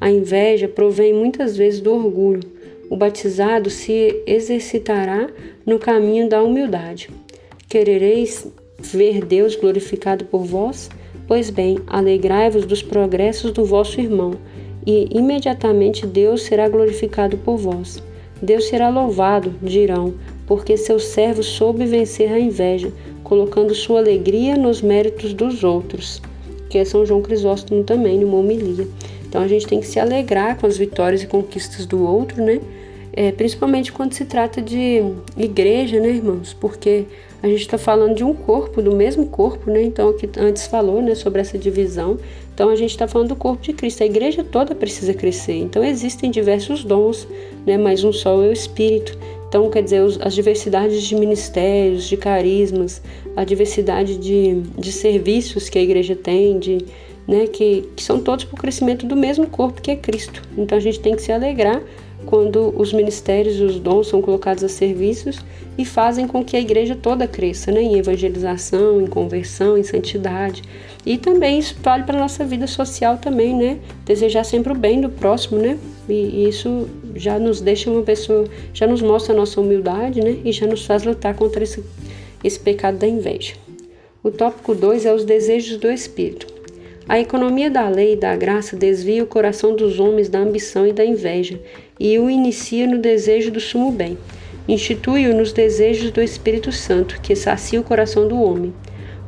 A 0.00 0.10
inveja 0.10 0.66
provém 0.66 1.12
muitas 1.12 1.56
vezes 1.56 1.80
do 1.80 1.92
orgulho. 1.92 2.48
O 2.88 2.96
batizado 2.96 3.68
se 3.68 4.22
exercitará 4.26 5.28
no 5.66 5.78
caminho 5.78 6.28
da 6.28 6.42
humildade. 6.42 7.10
Querereis 7.68 8.46
ver 8.80 9.24
Deus 9.24 9.54
glorificado 9.54 10.24
por 10.24 10.42
vós? 10.44 10.88
Pois 11.28 11.50
bem, 11.50 11.78
alegrai-vos 11.86 12.64
dos 12.64 12.82
progressos 12.82 13.52
do 13.52 13.64
vosso 13.64 14.00
irmão, 14.00 14.32
e 14.86 15.06
imediatamente 15.12 16.06
Deus 16.06 16.42
será 16.42 16.68
glorificado 16.68 17.36
por 17.36 17.56
vós. 17.56 18.02
Deus 18.42 18.66
será 18.66 18.88
louvado, 18.88 19.54
dirão, 19.62 20.14
porque 20.46 20.76
seu 20.76 20.98
servo 20.98 21.42
soube 21.42 21.84
vencer 21.84 22.32
a 22.32 22.40
inveja, 22.40 22.90
colocando 23.22 23.74
sua 23.74 24.00
alegria 24.00 24.56
nos 24.56 24.80
méritos 24.80 25.34
dos 25.34 25.62
outros, 25.62 26.20
que 26.68 26.78
é 26.78 26.84
São 26.84 27.04
João 27.04 27.20
Crisóstomo 27.20 27.84
também, 27.84 28.18
numa 28.18 28.38
homilia. 28.38 28.88
Então 29.30 29.40
a 29.40 29.46
gente 29.46 29.64
tem 29.64 29.78
que 29.78 29.86
se 29.86 30.00
alegrar 30.00 30.58
com 30.58 30.66
as 30.66 30.76
vitórias 30.76 31.22
e 31.22 31.26
conquistas 31.28 31.86
do 31.86 32.04
outro, 32.04 32.42
né? 32.42 32.60
É, 33.12 33.30
principalmente 33.30 33.92
quando 33.92 34.12
se 34.12 34.24
trata 34.24 34.60
de 34.60 35.02
igreja, 35.36 36.00
né, 36.00 36.08
irmãos? 36.08 36.52
Porque 36.52 37.04
a 37.40 37.46
gente 37.46 37.60
está 37.60 37.78
falando 37.78 38.14
de 38.14 38.24
um 38.24 38.34
corpo, 38.34 38.82
do 38.82 38.94
mesmo 38.94 39.26
corpo, 39.26 39.70
né? 39.70 39.82
Então, 39.84 40.12
que 40.12 40.28
antes 40.36 40.66
falou, 40.66 41.00
né, 41.00 41.14
sobre 41.14 41.40
essa 41.40 41.56
divisão. 41.56 42.18
Então, 42.52 42.68
a 42.70 42.76
gente 42.76 42.90
está 42.90 43.06
falando 43.06 43.28
do 43.28 43.36
corpo 43.36 43.62
de 43.62 43.72
Cristo. 43.72 44.02
A 44.02 44.06
igreja 44.06 44.42
toda 44.42 44.74
precisa 44.74 45.14
crescer. 45.14 45.54
Então, 45.54 45.84
existem 45.84 46.30
diversos 46.30 46.84
dons, 46.84 47.26
né? 47.64 47.78
Mas 47.78 48.02
um 48.02 48.12
só 48.12 48.42
é 48.42 48.48
o 48.48 48.52
Espírito. 48.52 49.16
Então, 49.48 49.70
quer 49.70 49.82
dizer, 49.82 50.02
as 50.20 50.34
diversidades 50.34 51.02
de 51.02 51.14
ministérios, 51.14 52.08
de 52.08 52.16
carismas, 52.16 53.00
a 53.34 53.44
diversidade 53.44 54.16
de, 54.16 54.60
de 54.78 54.92
serviços 54.92 55.68
que 55.68 55.78
a 55.78 55.82
igreja 55.82 56.14
tem, 56.14 56.58
de, 56.58 56.84
né, 57.30 57.46
que, 57.46 57.88
que 57.94 58.02
são 58.02 58.20
todos 58.20 58.44
para 58.44 58.56
o 58.56 58.58
crescimento 58.58 59.06
do 59.06 59.14
mesmo 59.14 59.46
corpo 59.46 59.80
que 59.80 59.92
é 59.92 59.96
Cristo. 59.96 60.42
Então, 60.58 60.76
a 60.76 60.80
gente 60.80 60.98
tem 60.98 61.14
que 61.14 61.22
se 61.22 61.30
alegrar 61.30 61.80
quando 62.26 62.74
os 62.76 62.92
ministérios 62.92 63.56
e 63.56 63.62
os 63.62 63.78
dons 63.78 64.08
são 64.08 64.20
colocados 64.20 64.64
a 64.64 64.68
serviços 64.68 65.38
e 65.78 65.84
fazem 65.84 66.26
com 66.26 66.44
que 66.44 66.56
a 66.56 66.60
igreja 66.60 66.96
toda 67.00 67.28
cresça, 67.28 67.70
né? 67.70 67.80
em 67.80 67.96
evangelização, 67.96 69.00
em 69.00 69.06
conversão, 69.06 69.78
em 69.78 69.84
santidade. 69.84 70.62
E 71.06 71.16
também 71.16 71.60
isso 71.60 71.76
vale 71.80 72.02
para 72.02 72.18
a 72.18 72.20
nossa 72.20 72.44
vida 72.44 72.66
social 72.66 73.16
também, 73.16 73.56
né? 73.56 73.78
Desejar 74.04 74.44
sempre 74.44 74.72
o 74.72 74.76
bem 74.76 75.00
do 75.00 75.08
próximo, 75.08 75.58
né? 75.58 75.78
E 76.08 76.46
isso 76.46 76.90
já 77.14 77.38
nos 77.38 77.60
deixa 77.60 77.90
uma 77.90 78.02
pessoa, 78.02 78.44
já 78.74 78.86
nos 78.86 79.00
mostra 79.00 79.32
a 79.32 79.36
nossa 79.36 79.60
humildade, 79.60 80.20
né? 80.20 80.36
E 80.44 80.52
já 80.52 80.66
nos 80.66 80.84
faz 80.84 81.04
lutar 81.04 81.34
contra 81.34 81.62
esse, 81.62 81.82
esse 82.44 82.60
pecado 82.60 82.98
da 82.98 83.06
inveja. 83.06 83.54
O 84.22 84.30
tópico 84.30 84.74
2 84.74 85.06
é 85.06 85.14
os 85.14 85.24
desejos 85.24 85.78
do 85.78 85.90
espírito. 85.90 86.49
A 87.10 87.18
economia 87.18 87.68
da 87.68 87.88
lei 87.88 88.12
e 88.12 88.16
da 88.16 88.36
graça 88.36 88.76
desvia 88.76 89.24
o 89.24 89.26
coração 89.26 89.74
dos 89.74 89.98
homens 89.98 90.28
da 90.28 90.38
ambição 90.38 90.86
e 90.86 90.92
da 90.92 91.04
inveja 91.04 91.58
e 91.98 92.16
o 92.20 92.30
inicia 92.30 92.86
no 92.86 92.98
desejo 92.98 93.50
do 93.50 93.58
sumo 93.58 93.90
bem. 93.90 94.16
Institui-o 94.68 95.34
nos 95.34 95.52
desejos 95.52 96.12
do 96.12 96.22
Espírito 96.22 96.70
Santo, 96.70 97.20
que 97.20 97.34
sacia 97.34 97.80
o 97.80 97.82
coração 97.82 98.28
do 98.28 98.40
homem. 98.40 98.72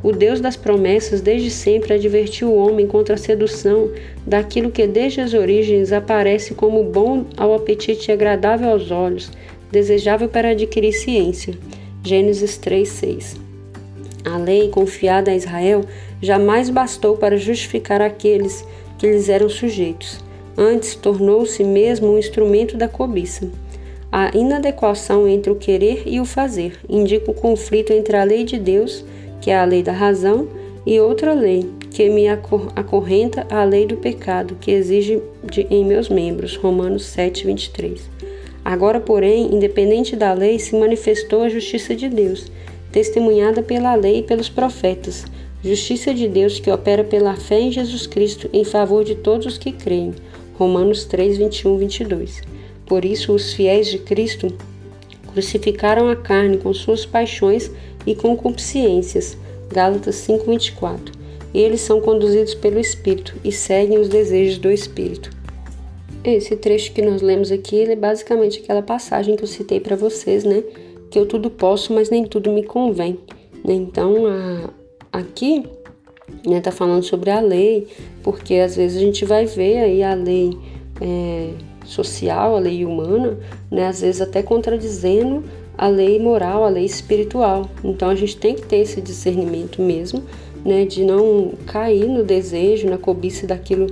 O 0.00 0.12
Deus 0.12 0.40
das 0.40 0.56
promessas 0.56 1.20
desde 1.20 1.50
sempre 1.50 1.94
advertiu 1.94 2.50
o 2.50 2.56
homem 2.56 2.86
contra 2.86 3.16
a 3.16 3.18
sedução 3.18 3.90
daquilo 4.24 4.70
que 4.70 4.86
desde 4.86 5.20
as 5.20 5.34
origens 5.34 5.90
aparece 5.90 6.54
como 6.54 6.84
bom 6.84 7.24
ao 7.36 7.52
apetite 7.52 8.12
e 8.12 8.14
agradável 8.14 8.68
aos 8.68 8.92
olhos, 8.92 9.28
desejável 9.72 10.28
para 10.28 10.50
adquirir 10.50 10.92
ciência. 10.92 11.58
Gênesis 12.04 12.56
3:6. 12.58 13.40
A 14.24 14.38
lei 14.38 14.68
confiada 14.68 15.32
a 15.32 15.34
Israel 15.34 15.84
jamais 16.22 16.70
bastou 16.70 17.16
para 17.16 17.36
justificar 17.36 18.00
aqueles 18.00 18.64
que 18.96 19.06
lhes 19.06 19.28
eram 19.28 19.48
sujeitos. 19.48 20.20
Antes, 20.56 20.94
tornou-se 20.94 21.62
mesmo 21.64 22.14
um 22.14 22.18
instrumento 22.18 22.76
da 22.76 22.86
cobiça. 22.86 23.50
A 24.10 24.30
inadequação 24.36 25.26
entre 25.26 25.50
o 25.50 25.56
querer 25.56 26.02
e 26.06 26.20
o 26.20 26.24
fazer 26.24 26.78
indica 26.88 27.30
o 27.30 27.34
conflito 27.34 27.92
entre 27.92 28.16
a 28.16 28.22
lei 28.22 28.44
de 28.44 28.58
Deus, 28.58 29.04
que 29.40 29.50
é 29.50 29.58
a 29.58 29.64
lei 29.64 29.82
da 29.82 29.92
razão, 29.92 30.48
e 30.86 31.00
outra 31.00 31.32
lei, 31.32 31.68
que 31.90 32.08
me 32.08 32.28
acorrenta 32.28 33.46
a 33.50 33.64
lei 33.64 33.86
do 33.86 33.96
pecado, 33.96 34.56
que 34.60 34.70
exige 34.70 35.22
de, 35.44 35.66
em 35.70 35.84
meus 35.84 36.08
membros. 36.08 36.56
Romanos 36.56 37.04
7, 37.06 37.46
23. 37.46 38.10
Agora, 38.64 39.00
porém, 39.00 39.54
independente 39.54 40.14
da 40.14 40.32
lei, 40.32 40.58
se 40.58 40.76
manifestou 40.76 41.42
a 41.42 41.48
justiça 41.48 41.96
de 41.96 42.08
Deus 42.08 42.50
testemunhada 42.92 43.62
pela 43.62 43.94
lei 43.94 44.18
e 44.18 44.22
pelos 44.22 44.50
profetas, 44.50 45.24
justiça 45.62 46.12
de 46.12 46.28
Deus 46.28 46.58
que 46.58 46.70
opera 46.70 47.04
pela 47.04 47.36
fé 47.36 47.60
em 47.60 47.70
Jesus 47.70 48.06
Cristo 48.06 48.48
em 48.52 48.64
favor 48.64 49.04
de 49.04 49.14
todos 49.14 49.46
os 49.46 49.58
que 49.58 49.72
creem. 49.72 50.12
Romanos 50.54 51.04
3, 51.04 51.38
21, 51.38 51.76
22. 51.78 52.42
Por 52.86 53.04
isso, 53.04 53.32
os 53.32 53.52
fiéis 53.52 53.88
de 53.88 53.98
Cristo 53.98 54.48
crucificaram 55.32 56.08
a 56.10 56.16
carne 56.16 56.58
com 56.58 56.74
suas 56.74 57.06
paixões 57.06 57.70
e 58.06 58.14
concupiscências. 58.14 59.36
Gálatas 59.70 60.16
5, 60.16 60.44
24. 60.50 61.12
Eles 61.54 61.80
são 61.80 62.00
conduzidos 62.00 62.54
pelo 62.54 62.78
Espírito 62.78 63.34
e 63.44 63.52
seguem 63.52 63.98
os 63.98 64.08
desejos 64.08 64.58
do 64.58 64.70
Espírito. 64.70 65.30
Esse 66.24 66.56
trecho 66.56 66.92
que 66.92 67.02
nós 67.02 67.20
lemos 67.20 67.50
aqui 67.50 67.82
é 67.82 67.96
basicamente 67.96 68.60
aquela 68.60 68.82
passagem 68.82 69.36
que 69.36 69.42
eu 69.42 69.48
citei 69.48 69.80
para 69.80 69.96
vocês, 69.96 70.44
né? 70.44 70.62
que 71.10 71.18
eu 71.18 71.26
tudo 71.26 71.50
posso, 71.50 71.92
mas 71.92 72.08
nem 72.08 72.24
tudo 72.24 72.50
me 72.50 72.62
convém. 72.62 73.18
Né? 73.64 73.74
Então, 73.74 74.26
a, 74.26 74.70
aqui 75.12 75.64
né, 76.46 76.60
tá 76.60 76.72
falando 76.72 77.02
sobre 77.02 77.30
a 77.30 77.40
lei, 77.40 77.86
porque 78.22 78.54
às 78.54 78.76
vezes 78.76 78.96
a 78.96 79.00
gente 79.00 79.24
vai 79.24 79.46
ver 79.46 79.78
aí 79.78 80.02
a 80.02 80.14
lei 80.14 80.56
é, 81.00 81.50
social, 81.84 82.56
a 82.56 82.58
lei 82.58 82.84
humana, 82.84 83.38
né, 83.70 83.86
às 83.86 84.00
vezes 84.00 84.20
até 84.20 84.42
contradizendo 84.42 85.44
a 85.76 85.88
lei 85.88 86.18
moral, 86.18 86.64
a 86.64 86.68
lei 86.68 86.84
espiritual. 86.84 87.68
Então 87.84 88.08
a 88.08 88.14
gente 88.14 88.36
tem 88.36 88.54
que 88.54 88.62
ter 88.62 88.76
esse 88.76 89.00
discernimento 89.00 89.82
mesmo, 89.82 90.22
né, 90.64 90.84
de 90.84 91.04
não 91.04 91.52
cair 91.66 92.06
no 92.06 92.24
desejo, 92.24 92.88
na 92.88 92.98
cobiça 92.98 93.46
daquilo 93.46 93.86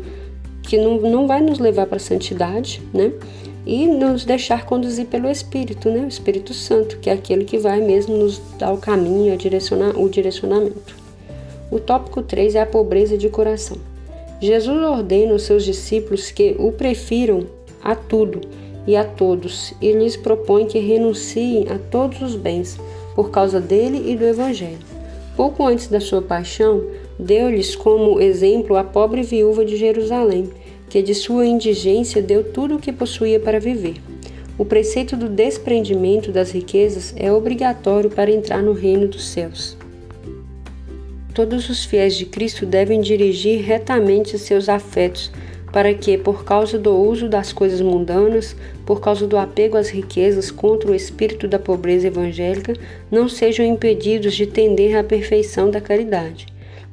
que 0.63 0.77
não, 0.77 1.01
não 1.01 1.27
vai 1.27 1.41
nos 1.41 1.59
levar 1.59 1.87
para 1.87 1.97
a 1.97 2.01
santidade, 2.01 2.81
né? 2.95 3.13
e 3.67 3.87
nos 3.87 4.25
deixar 4.25 4.65
conduzir 4.65 5.07
pelo 5.07 5.31
Espírito, 5.31 5.91
né? 5.91 6.01
o 6.01 6.09
Espírito 6.09 6.55
Santo, 6.55 6.99
que 6.99 7.11
é 7.11 7.13
aquele 7.13 7.45
que 7.45 7.59
vai 7.59 7.81
mesmo 7.81 8.17
nos 8.17 8.41
dar 8.59 8.73
o 8.73 8.79
caminho, 8.79 9.37
direcionar, 9.37 9.99
o 9.99 10.09
direcionamento. 10.09 11.00
O 11.71 11.79
tópico 11.79 12.21
3 12.21 12.57
é 12.57 12.61
a 12.61 12.67
pobreza 12.67 13.17
de 13.17 13.29
coração. 13.29 13.77
Jesus 14.41 14.83
ordena 14.83 15.33
aos 15.33 15.43
seus 15.43 15.65
discípulos 15.65 16.33
que 16.33 16.57
o 16.59 16.73
prefiram 16.73 17.47
a 17.83 17.95
tudo 17.95 18.41
e 18.87 18.97
a 18.97 19.05
todos 19.05 19.73
e 19.81 19.93
lhes 19.93 20.17
propõe 20.17 20.67
que 20.67 20.79
renunciem 20.79 21.67
a 21.69 21.79
todos 21.79 22.21
os 22.23 22.35
bens 22.35 22.77
por 23.15 23.31
causa 23.31 23.61
dele 23.61 24.11
e 24.11 24.17
do 24.17 24.25
Evangelho. 24.25 24.79
Pouco 25.37 25.65
antes 25.65 25.87
da 25.87 26.01
sua 26.01 26.21
paixão, 26.21 26.83
deu-lhes 27.19 27.77
como 27.77 28.21
exemplo 28.21 28.77
a 28.77 28.83
pobre 28.83 29.23
viúva 29.23 29.65
de 29.65 29.77
Jerusalém, 29.77 30.51
que 30.89 31.01
de 31.01 31.15
sua 31.15 31.47
indigência 31.47 32.21
deu 32.21 32.43
tudo 32.43 32.77
o 32.77 32.81
que 32.81 32.93
possuía 32.93 33.39
para 33.39 33.61
viver. 33.61 33.95
O 34.59 34.65
preceito 34.65 35.17
do 35.17 35.29
desprendimento 35.29 36.33
das 36.33 36.51
riquezas 36.51 37.15
é 37.17 37.33
obrigatório 37.33 38.11
para 38.11 38.31
entrar 38.31 38.61
no 38.61 38.73
reino 38.73 39.07
dos 39.07 39.29
céus. 39.29 39.77
Todos 41.35 41.69
os 41.69 41.85
fiéis 41.85 42.17
de 42.17 42.27
Cristo 42.27 42.67
devem 42.67 43.01
dirigir 43.01 43.63
retamente 43.65 44.39
seus 44.39 44.69
afetos, 44.69 45.31
para 45.73 45.95
que, 45.95 46.19
por 46.19 46.45
causa 46.45 46.79
do 46.79 46.95
uso 46.97 47.29
das 47.29 47.53
coisas 47.53 47.81
mundanas, 47.81 48.57
por 48.85 49.01
causa 49.01 49.27
do 49.27 49.39
apego 49.39 49.77
às 49.77 49.89
riquezas 49.89 50.51
contra 50.51 50.91
o 50.91 50.95
espírito 50.95 51.47
da 51.47 51.59
pobreza 51.59 52.09
evangélica, 52.09 52.75
não 53.11 53.29
sejam 53.29 53.65
impedidos 53.65 54.35
de 54.35 54.47
tender 54.47 54.97
à 54.97 55.05
perfeição 55.05 55.71
da 55.71 55.81
caridade. 55.81 56.47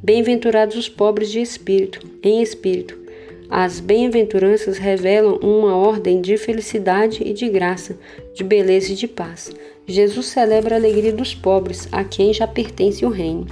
Bem-aventurados 0.03 0.77
os 0.77 0.88
pobres 0.88 1.32
de 1.32 1.41
espírito, 1.41 2.06
em 2.22 2.44
espírito, 2.44 2.96
as 3.50 3.79
bem-aventuranças 3.79 4.77
revelam 4.77 5.38
uma 5.38 5.75
ordem 5.75 6.22
de 6.22 6.38
felicidade 6.38 7.24
e 7.25 7.34
de 7.34 7.50
graça, 7.50 7.98
de 8.36 8.44
beleza 8.44 8.91
e 8.91 8.96
de 8.96 9.08
paz. 9.08 9.51
Jesus 9.88 10.27
celebra 10.27 10.75
a 10.75 10.77
alegria 10.77 11.13
dos 11.13 11.34
pobres, 11.34 11.88
a 11.91 12.03
quem 12.03 12.34
já 12.34 12.46
pertence 12.46 13.06
o 13.06 13.10
reino. 13.10 13.48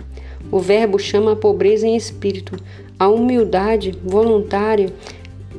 O 0.51 0.59
Verbo 0.59 0.99
chama 0.99 1.33
a 1.33 1.35
pobreza 1.35 1.87
em 1.87 1.95
espírito, 1.95 2.55
a 2.99 3.07
humildade 3.07 3.97
voluntária 4.03 4.93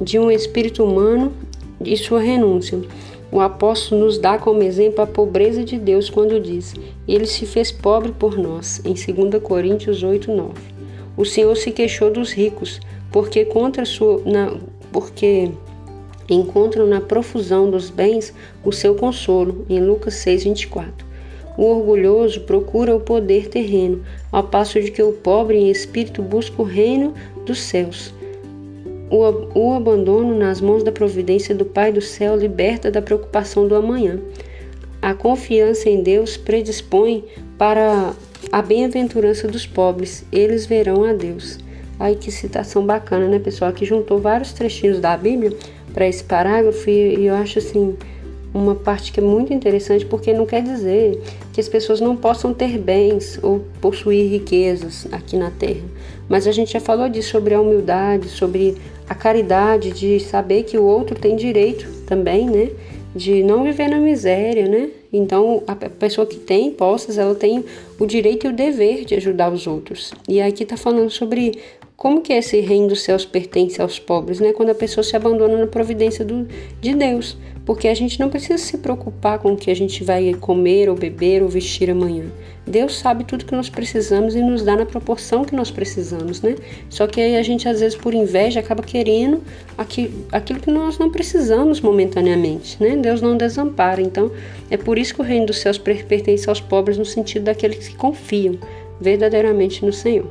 de 0.01 0.19
um 0.19 0.31
espírito 0.31 0.85
humano 0.85 1.33
e 1.85 1.97
sua 1.97 2.21
renúncia. 2.21 2.81
O 3.31 3.41
apóstolo 3.41 4.05
nos 4.05 4.19
dá 4.19 4.39
como 4.39 4.63
exemplo 4.63 5.03
a 5.03 5.07
pobreza 5.07 5.65
de 5.65 5.79
Deus 5.79 6.09
quando 6.09 6.41
diz: 6.41 6.75
Ele 7.07 7.27
se 7.27 7.45
fez 7.45 7.73
pobre 7.73 8.13
por 8.13 8.39
nós, 8.39 8.81
em 8.85 8.95
2 8.95 9.43
Coríntios 9.43 10.03
8, 10.03 10.33
9. 10.33 10.53
O 11.17 11.25
Senhor 11.25 11.57
se 11.57 11.71
queixou 11.71 12.11
dos 12.11 12.33
ricos, 12.33 12.81
porque 13.11 13.45
contra 13.45 13.85
sua, 13.85 14.23
na, 14.25 14.57
porque 14.93 15.51
encontram 16.29 16.87
na 16.87 17.01
profusão 17.01 17.71
dos 17.71 17.91
bens 17.91 18.33
o 18.65 18.73
seu 18.73 18.95
consolo, 18.95 19.65
em 19.69 19.81
Lucas 19.81 20.15
6:24. 20.15 21.06
O 21.57 21.65
orgulhoso 21.65 22.41
procura 22.43 22.95
o 22.95 23.01
poder 23.01 23.49
terreno, 23.49 24.03
ao 24.31 24.45
passo 24.45 24.81
de 24.81 24.91
que 24.91 25.03
o 25.03 25.13
pobre 25.13 25.57
em 25.57 25.71
espírito 25.71 26.23
busca 26.23 26.61
o 26.61 26.65
reino 26.65 27.15
dos 27.45 27.61
céus. 27.61 28.13
O, 29.11 29.59
o 29.59 29.75
abandono 29.75 30.37
nas 30.37 30.61
mãos 30.61 30.83
da 30.83 30.93
providência 30.93 31.55
do 31.55 31.65
Pai 31.65 31.93
do 31.93 32.01
céu 32.01 32.37
liberta 32.37 32.91
da 32.91 33.01
preocupação 33.01 33.67
do 33.67 33.75
amanhã. 33.75 34.21
A 35.01 35.15
confiança 35.15 35.89
em 35.89 36.03
Deus 36.03 36.37
predispõe 36.37 37.25
para 37.57 38.13
a 38.51 38.63
bem-aventurança 38.63 39.49
dos 39.49 39.67
pobres, 39.67 40.25
eles 40.33 40.67
verão 40.67 41.05
a 41.05 41.13
Deus. 41.13 41.59
Aí 41.99 42.15
que 42.15 42.31
citação 42.31 42.85
bacana, 42.85 43.27
né, 43.29 43.39
pessoal? 43.39 43.73
Que 43.73 43.85
juntou 43.85 44.19
vários 44.19 44.53
trechinhos 44.53 45.01
da 45.01 45.17
Bíblia 45.17 45.57
para 45.95 46.07
esse 46.07 46.23
parágrafo 46.23 46.91
e, 46.91 47.21
e 47.21 47.27
eu 47.27 47.35
acho 47.35 47.59
assim 47.59 47.97
uma 48.57 48.75
parte 48.75 49.13
que 49.13 49.21
é 49.21 49.23
muito 49.23 49.53
interessante 49.53 50.05
porque 50.05 50.33
não 50.33 50.47
quer 50.47 50.63
dizer 50.63 51.21
que 51.53 51.61
as 51.61 51.69
pessoas 51.69 52.01
não 52.01 52.17
possam 52.17 52.55
ter 52.55 52.79
bens 52.79 53.39
ou 53.43 53.65
possuir 53.81 54.31
riquezas 54.31 55.07
aqui 55.13 55.37
na 55.37 55.51
terra. 55.51 55.85
Mas 56.29 56.47
a 56.47 56.53
gente 56.53 56.73
já 56.73 56.81
falou 56.81 57.09
disso 57.09 57.31
sobre 57.31 57.55
a 57.55 57.61
humildade, 57.61 58.29
sobre 58.29 58.77
a 59.09 59.15
caridade, 59.15 59.91
de 59.91 60.19
saber 60.19 60.65
que 60.65 60.77
o 60.77 60.85
outro 60.85 61.15
tem 61.15 61.37
direito 61.37 61.87
também, 62.07 62.49
né? 62.49 62.71
De 63.15 63.43
não 63.43 63.63
viver 63.63 63.89
na 63.89 63.99
miséria, 63.99 64.69
né? 64.69 64.91
Então, 65.13 65.63
a 65.67 65.75
pessoa 65.75 66.27
que 66.27 66.37
tem 66.37 66.71
posses, 66.71 67.17
ela 67.17 67.35
tem 67.35 67.65
o 67.99 68.07
direito 68.07 68.47
e 68.47 68.51
o 68.51 68.53
dever 68.53 69.05
de 69.05 69.15
ajudar 69.15 69.53
os 69.53 69.67
outros. 69.67 70.13
E 70.29 70.41
aqui 70.41 70.65
está 70.65 70.77
falando 70.77 71.11
sobre 71.11 71.59
Como 71.97 72.21
que 72.21 72.33
esse 72.35 72.61
reino 72.61 72.89
dos 72.89 73.03
céus 73.03 73.25
pertence 73.25 73.81
aos 73.81 73.99
pobres, 73.99 74.39
né? 74.39 74.53
Quando 74.53 74.71
a 74.71 74.75
pessoa 74.75 75.03
se 75.03 75.17
abandona 75.17 75.57
na 75.57 75.67
providência 75.67 76.25
do, 76.25 76.47
de 76.81 76.95
Deus, 76.95 77.39
porque 77.67 77.89
a 77.89 77.95
gente 77.95 78.21
não 78.21 78.31
precisa 78.31 78.57
se 78.57 78.79
preocupar 78.79 79.41
com 79.41 79.53
o 79.53 79.57
que 79.57 79.73
a 79.73 79.75
gente 79.75 80.05
vai 80.05 80.33
comer 80.35 80.89
ou 80.89 80.95
beber 80.95 81.43
ou 81.43 81.49
vestir 81.49 81.91
amanhã. 81.91 82.27
Deus 82.65 82.97
sabe 82.97 83.25
tudo 83.25 83.45
que 83.45 83.55
nós 83.55 83.69
precisamos 83.69 84.37
e 84.37 84.41
nos 84.41 84.63
dá 84.63 84.77
na 84.77 84.87
proporção 84.87 85.45
que 85.45 85.55
nós 85.55 85.71
precisamos, 85.71 86.41
né? 86.41 86.55
Só 86.89 87.09
que 87.09 87.21
aí 87.21 87.37
a 87.37 87.43
gente, 87.43 87.69
às 87.69 87.81
vezes, 87.81 87.99
por 87.99 88.15
inveja, 88.15 88.61
acaba 88.61 88.83
querendo 88.83 89.43
aquilo 89.77 90.61
que 90.61 90.71
nós 90.71 90.97
não 90.97 91.11
precisamos 91.11 91.81
momentaneamente, 91.81 92.77
né? 92.81 92.97
Deus 92.97 93.21
não 93.21 93.37
desampara. 93.37 94.01
Então, 94.01 94.31
é 94.71 94.77
por 94.77 94.97
isso 94.97 95.15
que 95.15 95.21
o 95.21 95.25
reino 95.25 95.47
dos 95.47 95.59
céus 95.59 95.77
pertence 95.77 96.49
aos 96.49 96.61
pobres 96.61 96.97
no 96.97 97.05
sentido 97.05 97.45
daqueles 97.45 97.89
que 97.89 97.97
confiam 97.97 98.59
verdadeiramente 99.01 99.85
no 99.85 99.93
Senhor. 99.93 100.31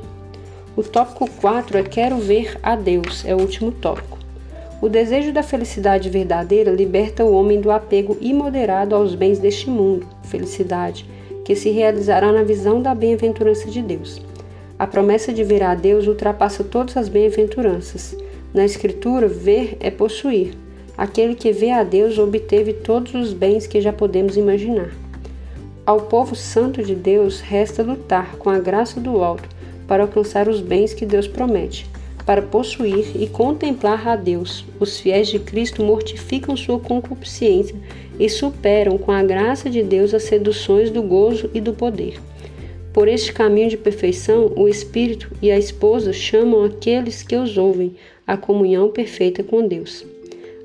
O 0.74 0.82
tópico 0.82 1.30
4 1.40 1.78
é 1.78 1.82
Quero 1.82 2.16
ver 2.18 2.58
a 2.62 2.76
Deus, 2.76 3.24
é 3.26 3.34
o 3.34 3.40
último 3.40 3.72
tópico. 3.72 4.25
O 4.86 4.88
desejo 4.88 5.32
da 5.32 5.42
felicidade 5.42 6.08
verdadeira 6.08 6.70
liberta 6.70 7.24
o 7.24 7.34
homem 7.34 7.60
do 7.60 7.72
apego 7.72 8.16
imoderado 8.20 8.94
aos 8.94 9.16
bens 9.16 9.36
deste 9.36 9.68
mundo, 9.68 10.06
felicidade 10.22 11.04
que 11.44 11.56
se 11.56 11.70
realizará 11.70 12.30
na 12.30 12.44
visão 12.44 12.80
da 12.80 12.94
bem-aventurança 12.94 13.68
de 13.68 13.82
Deus. 13.82 14.22
A 14.78 14.86
promessa 14.86 15.32
de 15.32 15.42
ver 15.42 15.64
a 15.64 15.74
Deus 15.74 16.06
ultrapassa 16.06 16.62
todas 16.62 16.96
as 16.96 17.08
bem-aventuranças. 17.08 18.16
Na 18.54 18.64
Escritura, 18.64 19.26
ver 19.26 19.76
é 19.80 19.90
possuir. 19.90 20.54
Aquele 20.96 21.34
que 21.34 21.50
vê 21.50 21.72
a 21.72 21.82
Deus 21.82 22.16
obteve 22.16 22.72
todos 22.72 23.12
os 23.12 23.32
bens 23.32 23.66
que 23.66 23.80
já 23.80 23.92
podemos 23.92 24.36
imaginar. 24.36 24.92
Ao 25.84 26.02
povo 26.02 26.36
santo 26.36 26.80
de 26.80 26.94
Deus 26.94 27.40
resta 27.40 27.82
lutar 27.82 28.36
com 28.36 28.48
a 28.48 28.60
graça 28.60 29.00
do 29.00 29.20
alto 29.20 29.48
para 29.88 30.04
alcançar 30.04 30.48
os 30.48 30.60
bens 30.60 30.94
que 30.94 31.04
Deus 31.04 31.26
promete, 31.26 31.90
para 32.26 32.42
possuir 32.42 33.12
e 33.14 33.28
contemplar 33.28 34.08
a 34.08 34.16
Deus. 34.16 34.64
Os 34.80 34.98
fiéis 34.98 35.28
de 35.28 35.38
Cristo 35.38 35.84
mortificam 35.84 36.56
sua 36.56 36.80
concupiscência 36.80 37.76
e 38.18 38.28
superam 38.28 38.98
com 38.98 39.12
a 39.12 39.22
graça 39.22 39.70
de 39.70 39.82
Deus 39.82 40.12
as 40.12 40.24
seduções 40.24 40.90
do 40.90 41.02
gozo 41.02 41.48
e 41.54 41.60
do 41.60 41.72
poder. 41.72 42.20
Por 42.92 43.06
este 43.06 43.32
caminho 43.32 43.68
de 43.68 43.76
perfeição, 43.76 44.52
o 44.56 44.66
Espírito 44.66 45.30
e 45.40 45.50
a 45.50 45.58
esposa 45.58 46.12
chamam 46.12 46.64
aqueles 46.64 47.22
que 47.22 47.36
os 47.36 47.56
ouvem 47.56 47.94
à 48.26 48.36
comunhão 48.36 48.90
perfeita 48.90 49.42
com 49.44 49.66
Deus. 49.68 50.04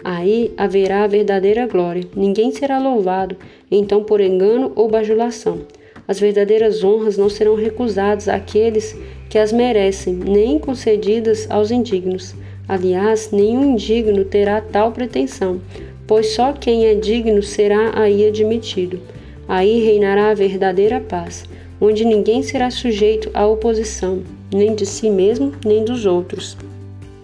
Aí 0.03 0.51
haverá 0.57 1.03
a 1.03 1.07
verdadeira 1.07 1.67
glória, 1.67 2.05
ninguém 2.15 2.51
será 2.51 2.79
louvado, 2.79 3.37
então 3.69 4.03
por 4.03 4.19
engano 4.19 4.71
ou 4.75 4.89
bajulação. 4.89 5.59
As 6.07 6.19
verdadeiras 6.19 6.83
honras 6.83 7.17
não 7.17 7.29
serão 7.29 7.53
recusadas 7.53 8.27
àqueles 8.27 8.97
que 9.31 9.37
as 9.37 9.53
merecem, 9.53 10.13
nem 10.13 10.59
concedidas 10.59 11.49
aos 11.49 11.71
indignos. 11.71 12.35
Aliás, 12.67 13.31
nenhum 13.31 13.63
indigno 13.63 14.25
terá 14.25 14.59
tal 14.59 14.91
pretensão, 14.91 15.61
pois 16.05 16.33
só 16.33 16.51
quem 16.51 16.85
é 16.85 16.95
digno 16.95 17.41
será 17.41 17.97
aí 17.97 18.27
admitido. 18.27 18.99
Aí 19.47 19.85
reinará 19.85 20.31
a 20.31 20.33
verdadeira 20.33 20.99
paz, 20.99 21.45
onde 21.79 22.03
ninguém 22.03 22.43
será 22.43 22.69
sujeito 22.69 23.31
à 23.33 23.47
oposição, 23.47 24.21
nem 24.53 24.75
de 24.75 24.85
si 24.85 25.09
mesmo, 25.09 25.53
nem 25.65 25.85
dos 25.85 26.05
outros. 26.05 26.57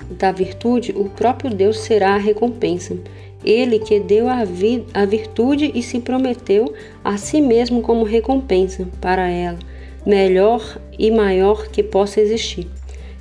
Da 0.09 0.31
virtude, 0.31 0.93
o 0.95 1.09
próprio 1.09 1.53
Deus 1.53 1.79
será 1.79 2.15
a 2.15 2.17
recompensa. 2.17 2.95
Ele 3.43 3.79
que 3.79 3.99
deu 3.99 4.29
a, 4.29 4.45
a 4.93 5.05
virtude 5.05 5.73
e 5.75 5.83
se 5.83 5.99
prometeu 5.99 6.73
a 7.03 7.17
si 7.17 7.41
mesmo 7.41 7.81
como 7.81 8.05
recompensa 8.05 8.87
para 9.01 9.27
ela, 9.27 9.59
melhor 10.07 10.81
e 10.97 11.11
maior 11.11 11.67
que 11.67 11.83
possa 11.83 12.19
existir. 12.19 12.67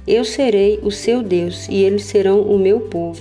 Eu 0.07 0.25
serei 0.25 0.79
o 0.83 0.91
seu 0.91 1.23
Deus 1.23 1.69
e 1.69 1.83
eles 1.83 2.05
serão 2.05 2.41
o 2.41 2.59
meu 2.59 2.81
povo 2.81 3.21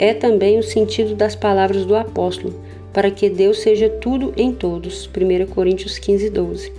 é 0.00 0.14
também 0.14 0.58
o 0.58 0.62
sentido 0.62 1.14
das 1.14 1.36
palavras 1.36 1.84
do 1.84 1.94
apóstolo, 1.94 2.58
para 2.90 3.10
que 3.10 3.28
Deus 3.28 3.58
seja 3.60 3.90
tudo 3.90 4.32
em 4.34 4.50
todos. 4.50 5.06
1 5.06 5.46
Coríntios 5.52 5.98
15, 5.98 6.30
12. 6.30 6.72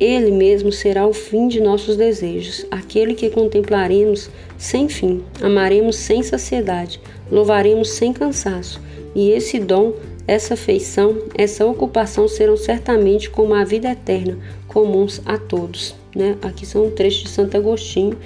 Ele 0.00 0.30
mesmo 0.30 0.72
será 0.72 1.06
o 1.06 1.12
fim 1.12 1.46
de 1.46 1.60
nossos 1.60 1.94
desejos, 1.94 2.64
aquele 2.70 3.14
que 3.14 3.28
contemplaremos 3.28 4.30
sem 4.56 4.88
fim, 4.88 5.22
amaremos 5.42 5.96
sem 5.96 6.22
saciedade, 6.22 6.98
louvaremos 7.30 7.90
sem 7.90 8.14
cansaço. 8.14 8.80
E 9.14 9.30
esse 9.30 9.60
dom, 9.60 9.92
essa 10.26 10.56
feição, 10.56 11.18
essa 11.36 11.66
ocupação 11.66 12.26
serão 12.26 12.56
certamente 12.56 13.28
como 13.28 13.54
a 13.54 13.64
vida 13.64 13.90
eterna, 13.90 14.38
comuns 14.66 15.20
a 15.26 15.36
todos. 15.36 15.94
Né? 16.14 16.36
Aqui 16.42 16.64
são 16.64 16.86
um 16.86 16.90
trecho 16.90 17.24
de 17.24 17.30
Santo 17.30 17.56
Agostinho 17.56 18.16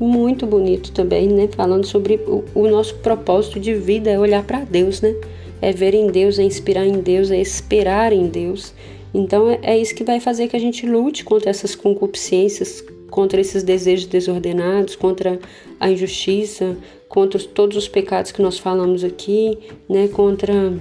muito 0.00 0.46
bonito 0.46 0.92
também, 0.92 1.28
né? 1.28 1.48
Falando 1.54 1.84
sobre 1.86 2.14
o, 2.26 2.42
o 2.54 2.66
nosso 2.66 2.94
propósito 2.96 3.60
de 3.60 3.74
vida 3.74 4.10
é 4.10 4.18
olhar 4.18 4.42
para 4.42 4.60
Deus, 4.60 5.02
né? 5.02 5.14
É 5.60 5.72
ver 5.72 5.94
em 5.94 6.10
Deus, 6.10 6.38
é 6.38 6.42
inspirar 6.42 6.86
em 6.86 7.00
Deus, 7.00 7.30
é 7.30 7.38
esperar 7.38 8.12
em 8.12 8.26
Deus. 8.26 8.72
Então 9.12 9.50
é, 9.50 9.58
é 9.62 9.78
isso 9.78 9.94
que 9.94 10.02
vai 10.02 10.18
fazer 10.18 10.48
que 10.48 10.56
a 10.56 10.60
gente 10.60 10.86
lute 10.86 11.22
contra 11.22 11.50
essas 11.50 11.74
concupiscências, 11.74 12.82
contra 13.10 13.40
esses 13.40 13.62
desejos 13.62 14.06
desordenados, 14.06 14.96
contra 14.96 15.38
a 15.78 15.90
injustiça, 15.90 16.76
contra 17.06 17.38
todos 17.38 17.76
os 17.76 17.86
pecados 17.86 18.32
que 18.32 18.40
nós 18.40 18.58
falamos 18.58 19.04
aqui, 19.04 19.58
né? 19.86 20.08
Contra 20.08 20.72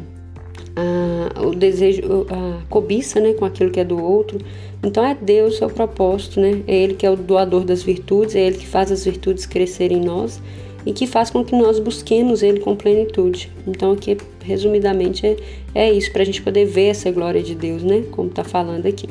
a, 0.75 1.45
o 1.45 1.55
desejo, 1.55 2.25
a 2.29 2.61
cobiça, 2.69 3.19
né? 3.19 3.33
Com 3.33 3.45
aquilo 3.45 3.71
que 3.71 3.79
é 3.79 3.83
do 3.83 4.01
outro. 4.01 4.39
Então 4.83 5.05
é 5.05 5.15
Deus 5.19 5.61
é 5.61 5.65
o 5.65 5.69
propósito, 5.69 6.39
né? 6.39 6.61
É 6.67 6.75
Ele 6.75 6.93
que 6.93 7.05
é 7.05 7.11
o 7.11 7.15
doador 7.15 7.63
das 7.63 7.83
virtudes, 7.83 8.35
é 8.35 8.39
Ele 8.39 8.57
que 8.57 8.67
faz 8.67 8.91
as 8.91 9.03
virtudes 9.03 9.45
crescerem 9.45 9.97
em 9.97 10.05
nós 10.05 10.41
e 10.85 10.93
que 10.93 11.05
faz 11.05 11.29
com 11.29 11.43
que 11.43 11.55
nós 11.55 11.79
busquemos 11.79 12.41
Ele 12.41 12.59
com 12.59 12.75
plenitude. 12.75 13.51
Então 13.67 13.91
aqui, 13.91 14.17
resumidamente, 14.43 15.25
é, 15.25 15.37
é 15.75 15.91
isso, 15.91 16.11
para 16.11 16.21
a 16.21 16.25
gente 16.25 16.41
poder 16.41 16.65
ver 16.65 16.87
essa 16.87 17.11
glória 17.11 17.43
de 17.43 17.55
Deus, 17.55 17.83
né? 17.83 18.03
Como 18.11 18.29
está 18.29 18.43
falando 18.43 18.85
aqui. 18.85 19.09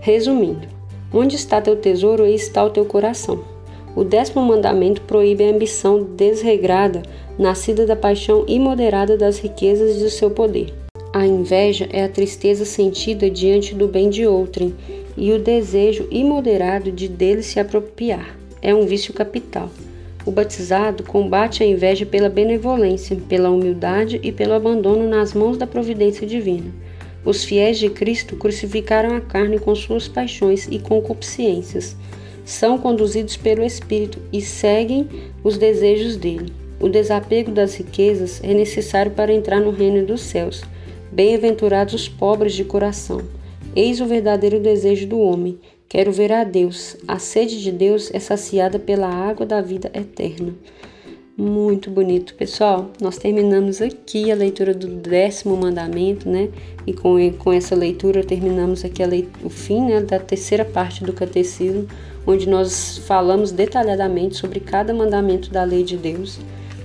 Resumindo, 0.00 0.66
onde 1.12 1.36
está 1.36 1.60
teu 1.60 1.76
tesouro, 1.76 2.24
aí 2.24 2.34
está 2.34 2.64
o 2.64 2.70
teu 2.70 2.84
coração. 2.84 3.44
O 3.94 4.04
décimo 4.04 4.42
mandamento 4.42 5.02
proíbe 5.02 5.44
a 5.44 5.50
ambição 5.50 6.02
desregrada, 6.02 7.02
nascida 7.40 7.86
da 7.86 7.96
paixão 7.96 8.44
imoderada 8.46 9.16
das 9.16 9.38
riquezas 9.38 9.96
do 9.96 10.10
seu 10.10 10.30
poder. 10.30 10.74
A 11.10 11.26
inveja 11.26 11.88
é 11.90 12.04
a 12.04 12.08
tristeza 12.08 12.66
sentida 12.66 13.30
diante 13.30 13.74
do 13.74 13.88
bem 13.88 14.10
de 14.10 14.26
outrem 14.26 14.74
e 15.16 15.32
o 15.32 15.38
desejo 15.38 16.06
imoderado 16.10 16.92
de 16.92 17.08
dele 17.08 17.42
se 17.42 17.58
apropriar. 17.58 18.36
É 18.60 18.74
um 18.74 18.84
vício 18.84 19.14
capital. 19.14 19.70
O 20.26 20.30
batizado 20.30 21.02
combate 21.02 21.62
a 21.62 21.66
inveja 21.66 22.04
pela 22.04 22.28
benevolência, 22.28 23.16
pela 23.26 23.48
humildade 23.48 24.20
e 24.22 24.30
pelo 24.30 24.52
abandono 24.52 25.08
nas 25.08 25.32
mãos 25.32 25.56
da 25.56 25.66
providência 25.66 26.26
divina. 26.26 26.70
Os 27.24 27.42
fiéis 27.42 27.78
de 27.78 27.88
Cristo 27.88 28.36
crucificaram 28.36 29.16
a 29.16 29.20
carne 29.20 29.58
com 29.58 29.74
suas 29.74 30.06
paixões 30.06 30.68
e 30.70 30.78
concupiscências. 30.78 31.96
São 32.44 32.76
conduzidos 32.76 33.38
pelo 33.38 33.64
Espírito 33.64 34.18
e 34.30 34.42
seguem 34.42 35.08
os 35.42 35.56
desejos 35.56 36.16
dele. 36.16 36.59
O 36.80 36.88
desapego 36.88 37.50
das 37.50 37.74
riquezas 37.74 38.40
é 38.42 38.54
necessário 38.54 39.12
para 39.12 39.34
entrar 39.34 39.60
no 39.60 39.70
reino 39.70 40.06
dos 40.06 40.22
céus. 40.22 40.62
Bem-aventurados 41.12 41.92
os 41.92 42.08
pobres 42.08 42.54
de 42.54 42.64
coração. 42.64 43.20
Eis 43.76 44.00
o 44.00 44.06
verdadeiro 44.06 44.58
desejo 44.58 45.06
do 45.06 45.20
homem. 45.20 45.58
Quero 45.86 46.10
ver 46.10 46.32
a 46.32 46.42
Deus. 46.42 46.96
A 47.06 47.18
sede 47.18 47.62
de 47.62 47.70
Deus 47.70 48.10
é 48.14 48.18
saciada 48.18 48.78
pela 48.78 49.08
água 49.08 49.44
da 49.44 49.60
vida 49.60 49.90
eterna. 49.92 50.54
Muito 51.36 51.90
bonito, 51.90 52.34
pessoal. 52.34 52.90
Nós 53.00 53.18
terminamos 53.18 53.82
aqui 53.82 54.30
a 54.30 54.34
leitura 54.34 54.72
do 54.72 54.86
décimo 54.88 55.56
mandamento, 55.56 56.28
né? 56.28 56.48
E 56.86 56.92
com, 56.94 57.16
com 57.38 57.52
essa 57.52 57.74
leitura 57.74 58.24
terminamos 58.24 58.84
aqui 58.84 59.02
o 59.44 59.50
fim 59.50 59.82
né, 59.82 60.00
da 60.00 60.18
terceira 60.18 60.64
parte 60.64 61.04
do 61.04 61.12
catecismo, 61.12 61.86
onde 62.26 62.48
nós 62.48 62.98
falamos 63.06 63.52
detalhadamente 63.52 64.36
sobre 64.36 64.60
cada 64.60 64.94
mandamento 64.94 65.50
da 65.50 65.62
lei 65.62 65.82
de 65.82 65.96
Deus. 65.96 66.38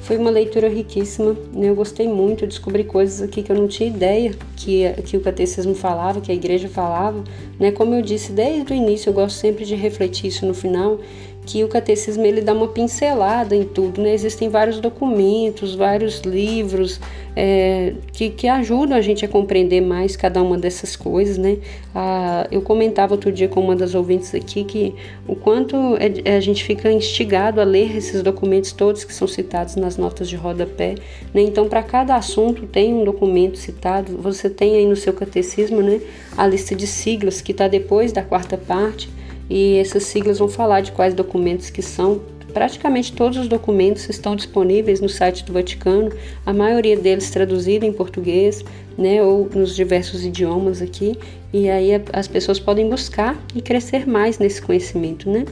Foi 0.05 0.17
uma 0.17 0.29
leitura 0.29 0.69
riquíssima, 0.69 1.35
né? 1.51 1.67
eu 1.67 1.73
gostei 1.73 2.07
muito, 2.07 2.45
descobri 2.45 2.83
coisas 2.83 3.23
aqui 3.23 3.41
que 3.41 3.51
eu 3.51 3.55
não 3.55 3.67
tinha 3.67 3.89
ideia 3.89 4.35
que, 4.55 4.87
que 5.01 5.17
o 5.17 5.19
catecismo 5.19 5.73
falava, 5.73 6.21
que 6.21 6.31
a 6.31 6.35
igreja 6.35 6.69
falava. 6.69 7.23
Né? 7.59 7.71
Como 7.71 7.95
eu 7.95 8.03
disse 8.03 8.31
desde 8.31 8.71
o 8.71 8.75
início, 8.75 9.09
eu 9.09 9.13
gosto 9.13 9.35
sempre 9.35 9.65
de 9.65 9.73
refletir 9.73 10.27
isso 10.27 10.45
no 10.45 10.53
final, 10.53 10.99
que 11.45 11.63
o 11.63 11.67
catecismo 11.67 12.25
ele 12.25 12.41
dá 12.41 12.53
uma 12.53 12.67
pincelada 12.67 13.55
em 13.55 13.63
tudo, 13.63 14.01
né? 14.01 14.13
Existem 14.13 14.49
vários 14.49 14.79
documentos, 14.79 15.75
vários 15.75 16.21
livros 16.21 16.99
é, 17.35 17.93
que, 18.11 18.29
que 18.29 18.47
ajudam 18.47 18.97
a 18.97 19.01
gente 19.01 19.23
a 19.25 19.27
compreender 19.27 19.81
mais 19.81 20.15
cada 20.15 20.41
uma 20.41 20.57
dessas 20.57 20.95
coisas, 20.95 21.37
né? 21.37 21.57
Ah, 21.93 22.47
eu 22.51 22.61
comentava 22.61 23.13
outro 23.13 23.31
dia 23.31 23.47
com 23.47 23.59
uma 23.59 23.75
das 23.75 23.93
ouvintes 23.93 24.33
aqui 24.33 24.63
que 24.63 24.95
o 25.27 25.35
quanto 25.35 25.75
é, 25.97 26.35
a 26.35 26.39
gente 26.39 26.63
fica 26.63 26.91
instigado 26.91 27.61
a 27.61 27.63
ler 27.63 27.95
esses 27.95 28.23
documentos 28.23 28.71
todos 28.71 29.03
que 29.03 29.13
são 29.13 29.27
citados 29.27 29.75
nas 29.75 29.97
notas 29.97 30.27
de 30.27 30.35
rodapé, 30.35 30.95
né? 31.33 31.41
Então, 31.41 31.67
para 31.67 31.83
cada 31.83 32.15
assunto 32.15 32.65
tem 32.65 32.93
um 32.93 33.03
documento 33.03 33.57
citado, 33.57 34.17
você 34.17 34.49
tem 34.49 34.75
aí 34.75 34.85
no 34.85 34.95
seu 34.95 35.13
catecismo, 35.13 35.81
né? 35.81 36.01
A 36.35 36.47
lista 36.47 36.75
de 36.75 36.87
siglas 36.87 37.41
que 37.41 37.51
está 37.51 37.67
depois 37.67 38.11
da 38.11 38.23
quarta 38.23 38.57
parte, 38.57 39.09
e 39.49 39.77
essas 39.77 40.03
siglas 40.03 40.39
vão 40.39 40.47
falar 40.47 40.81
de 40.81 40.91
quais 40.91 41.13
documentos 41.13 41.69
que 41.69 41.81
são 41.81 42.21
praticamente 42.55 43.11
todos 43.11 43.37
os 43.37 43.49
documentos 43.49 44.07
estão 44.07 44.33
disponíveis 44.33 45.01
no 45.01 45.09
site 45.09 45.43
do 45.43 45.51
Vaticano, 45.51 46.09
a 46.45 46.53
maioria 46.53 46.95
deles 46.95 47.29
traduzido 47.29 47.85
em 47.85 47.91
português, 47.91 48.63
né, 48.97 49.21
ou 49.21 49.49
nos 49.53 49.75
diversos 49.75 50.23
idiomas 50.23 50.81
aqui, 50.81 51.19
e 51.51 51.69
aí 51.69 51.89
as 52.13 52.29
pessoas 52.29 52.57
podem 52.57 52.89
buscar 52.89 53.37
e 53.53 53.61
crescer 53.61 54.07
mais 54.07 54.39
nesse 54.39 54.61
conhecimento, 54.61 55.29
né? 55.29 55.43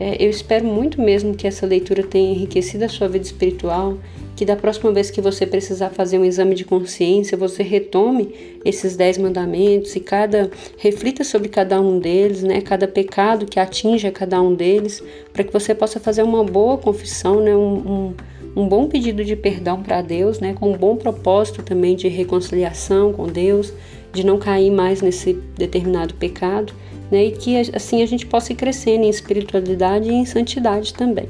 É, 0.00 0.24
eu 0.24 0.30
espero 0.30 0.64
muito 0.64 1.00
mesmo 1.00 1.34
que 1.34 1.46
essa 1.46 1.66
leitura 1.66 2.02
tenha 2.02 2.32
enriquecido 2.32 2.84
a 2.84 2.88
sua 2.88 3.06
vida 3.06 3.26
espiritual, 3.26 3.98
que 4.36 4.44
da 4.44 4.54
próxima 4.54 4.92
vez 4.92 5.10
que 5.10 5.20
você 5.20 5.46
precisar 5.46 5.90
fazer 5.90 6.18
um 6.18 6.24
exame 6.24 6.54
de 6.54 6.64
consciência, 6.64 7.36
você 7.36 7.62
retome 7.62 8.60
esses 8.64 8.94
dez 8.94 9.16
mandamentos 9.16 9.96
e 9.96 10.00
cada 10.00 10.50
reflita 10.76 11.24
sobre 11.24 11.48
cada 11.48 11.80
um 11.80 11.98
deles, 11.98 12.42
né? 12.42 12.60
Cada 12.60 12.86
pecado 12.86 13.46
que 13.46 13.58
atinja 13.58 14.10
cada 14.12 14.40
um 14.40 14.54
deles, 14.54 15.02
para 15.32 15.42
que 15.42 15.52
você 15.52 15.74
possa 15.74 15.98
fazer 15.98 16.22
uma 16.22 16.44
boa 16.44 16.76
confissão, 16.76 17.40
né? 17.40 17.56
Um, 17.56 18.14
um, 18.54 18.62
um 18.62 18.68
bom 18.68 18.86
pedido 18.86 19.24
de 19.24 19.34
perdão 19.34 19.82
para 19.82 20.02
Deus, 20.02 20.38
né? 20.38 20.52
Com 20.52 20.70
um 20.72 20.76
bom 20.76 20.96
propósito 20.96 21.62
também 21.62 21.96
de 21.96 22.06
reconciliação 22.06 23.12
com 23.12 23.26
Deus, 23.26 23.72
de 24.12 24.24
não 24.24 24.38
cair 24.38 24.70
mais 24.70 25.00
nesse 25.00 25.32
determinado 25.56 26.12
pecado 26.14 26.74
né? 27.10 27.26
E 27.26 27.32
que 27.32 27.56
assim 27.74 28.02
a 28.02 28.06
gente 28.06 28.26
possa 28.26 28.52
ir 28.52 28.56
crescendo 28.56 29.04
em 29.04 29.10
espiritualidade 29.10 30.08
e 30.08 30.12
em 30.12 30.24
santidade 30.24 30.92
também. 30.94 31.28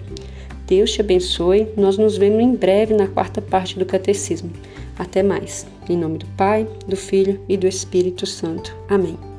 Deus 0.66 0.92
te 0.92 1.00
abençoe. 1.00 1.68
Nós 1.76 1.96
nos 1.96 2.16
vemos 2.16 2.42
em 2.42 2.54
breve 2.54 2.94
na 2.94 3.06
quarta 3.06 3.40
parte 3.40 3.78
do 3.78 3.86
Catecismo. 3.86 4.50
Até 4.98 5.22
mais. 5.22 5.66
Em 5.88 5.96
nome 5.96 6.18
do 6.18 6.26
Pai, 6.36 6.66
do 6.86 6.96
Filho 6.96 7.40
e 7.48 7.56
do 7.56 7.66
Espírito 7.66 8.26
Santo. 8.26 8.76
Amém. 8.88 9.35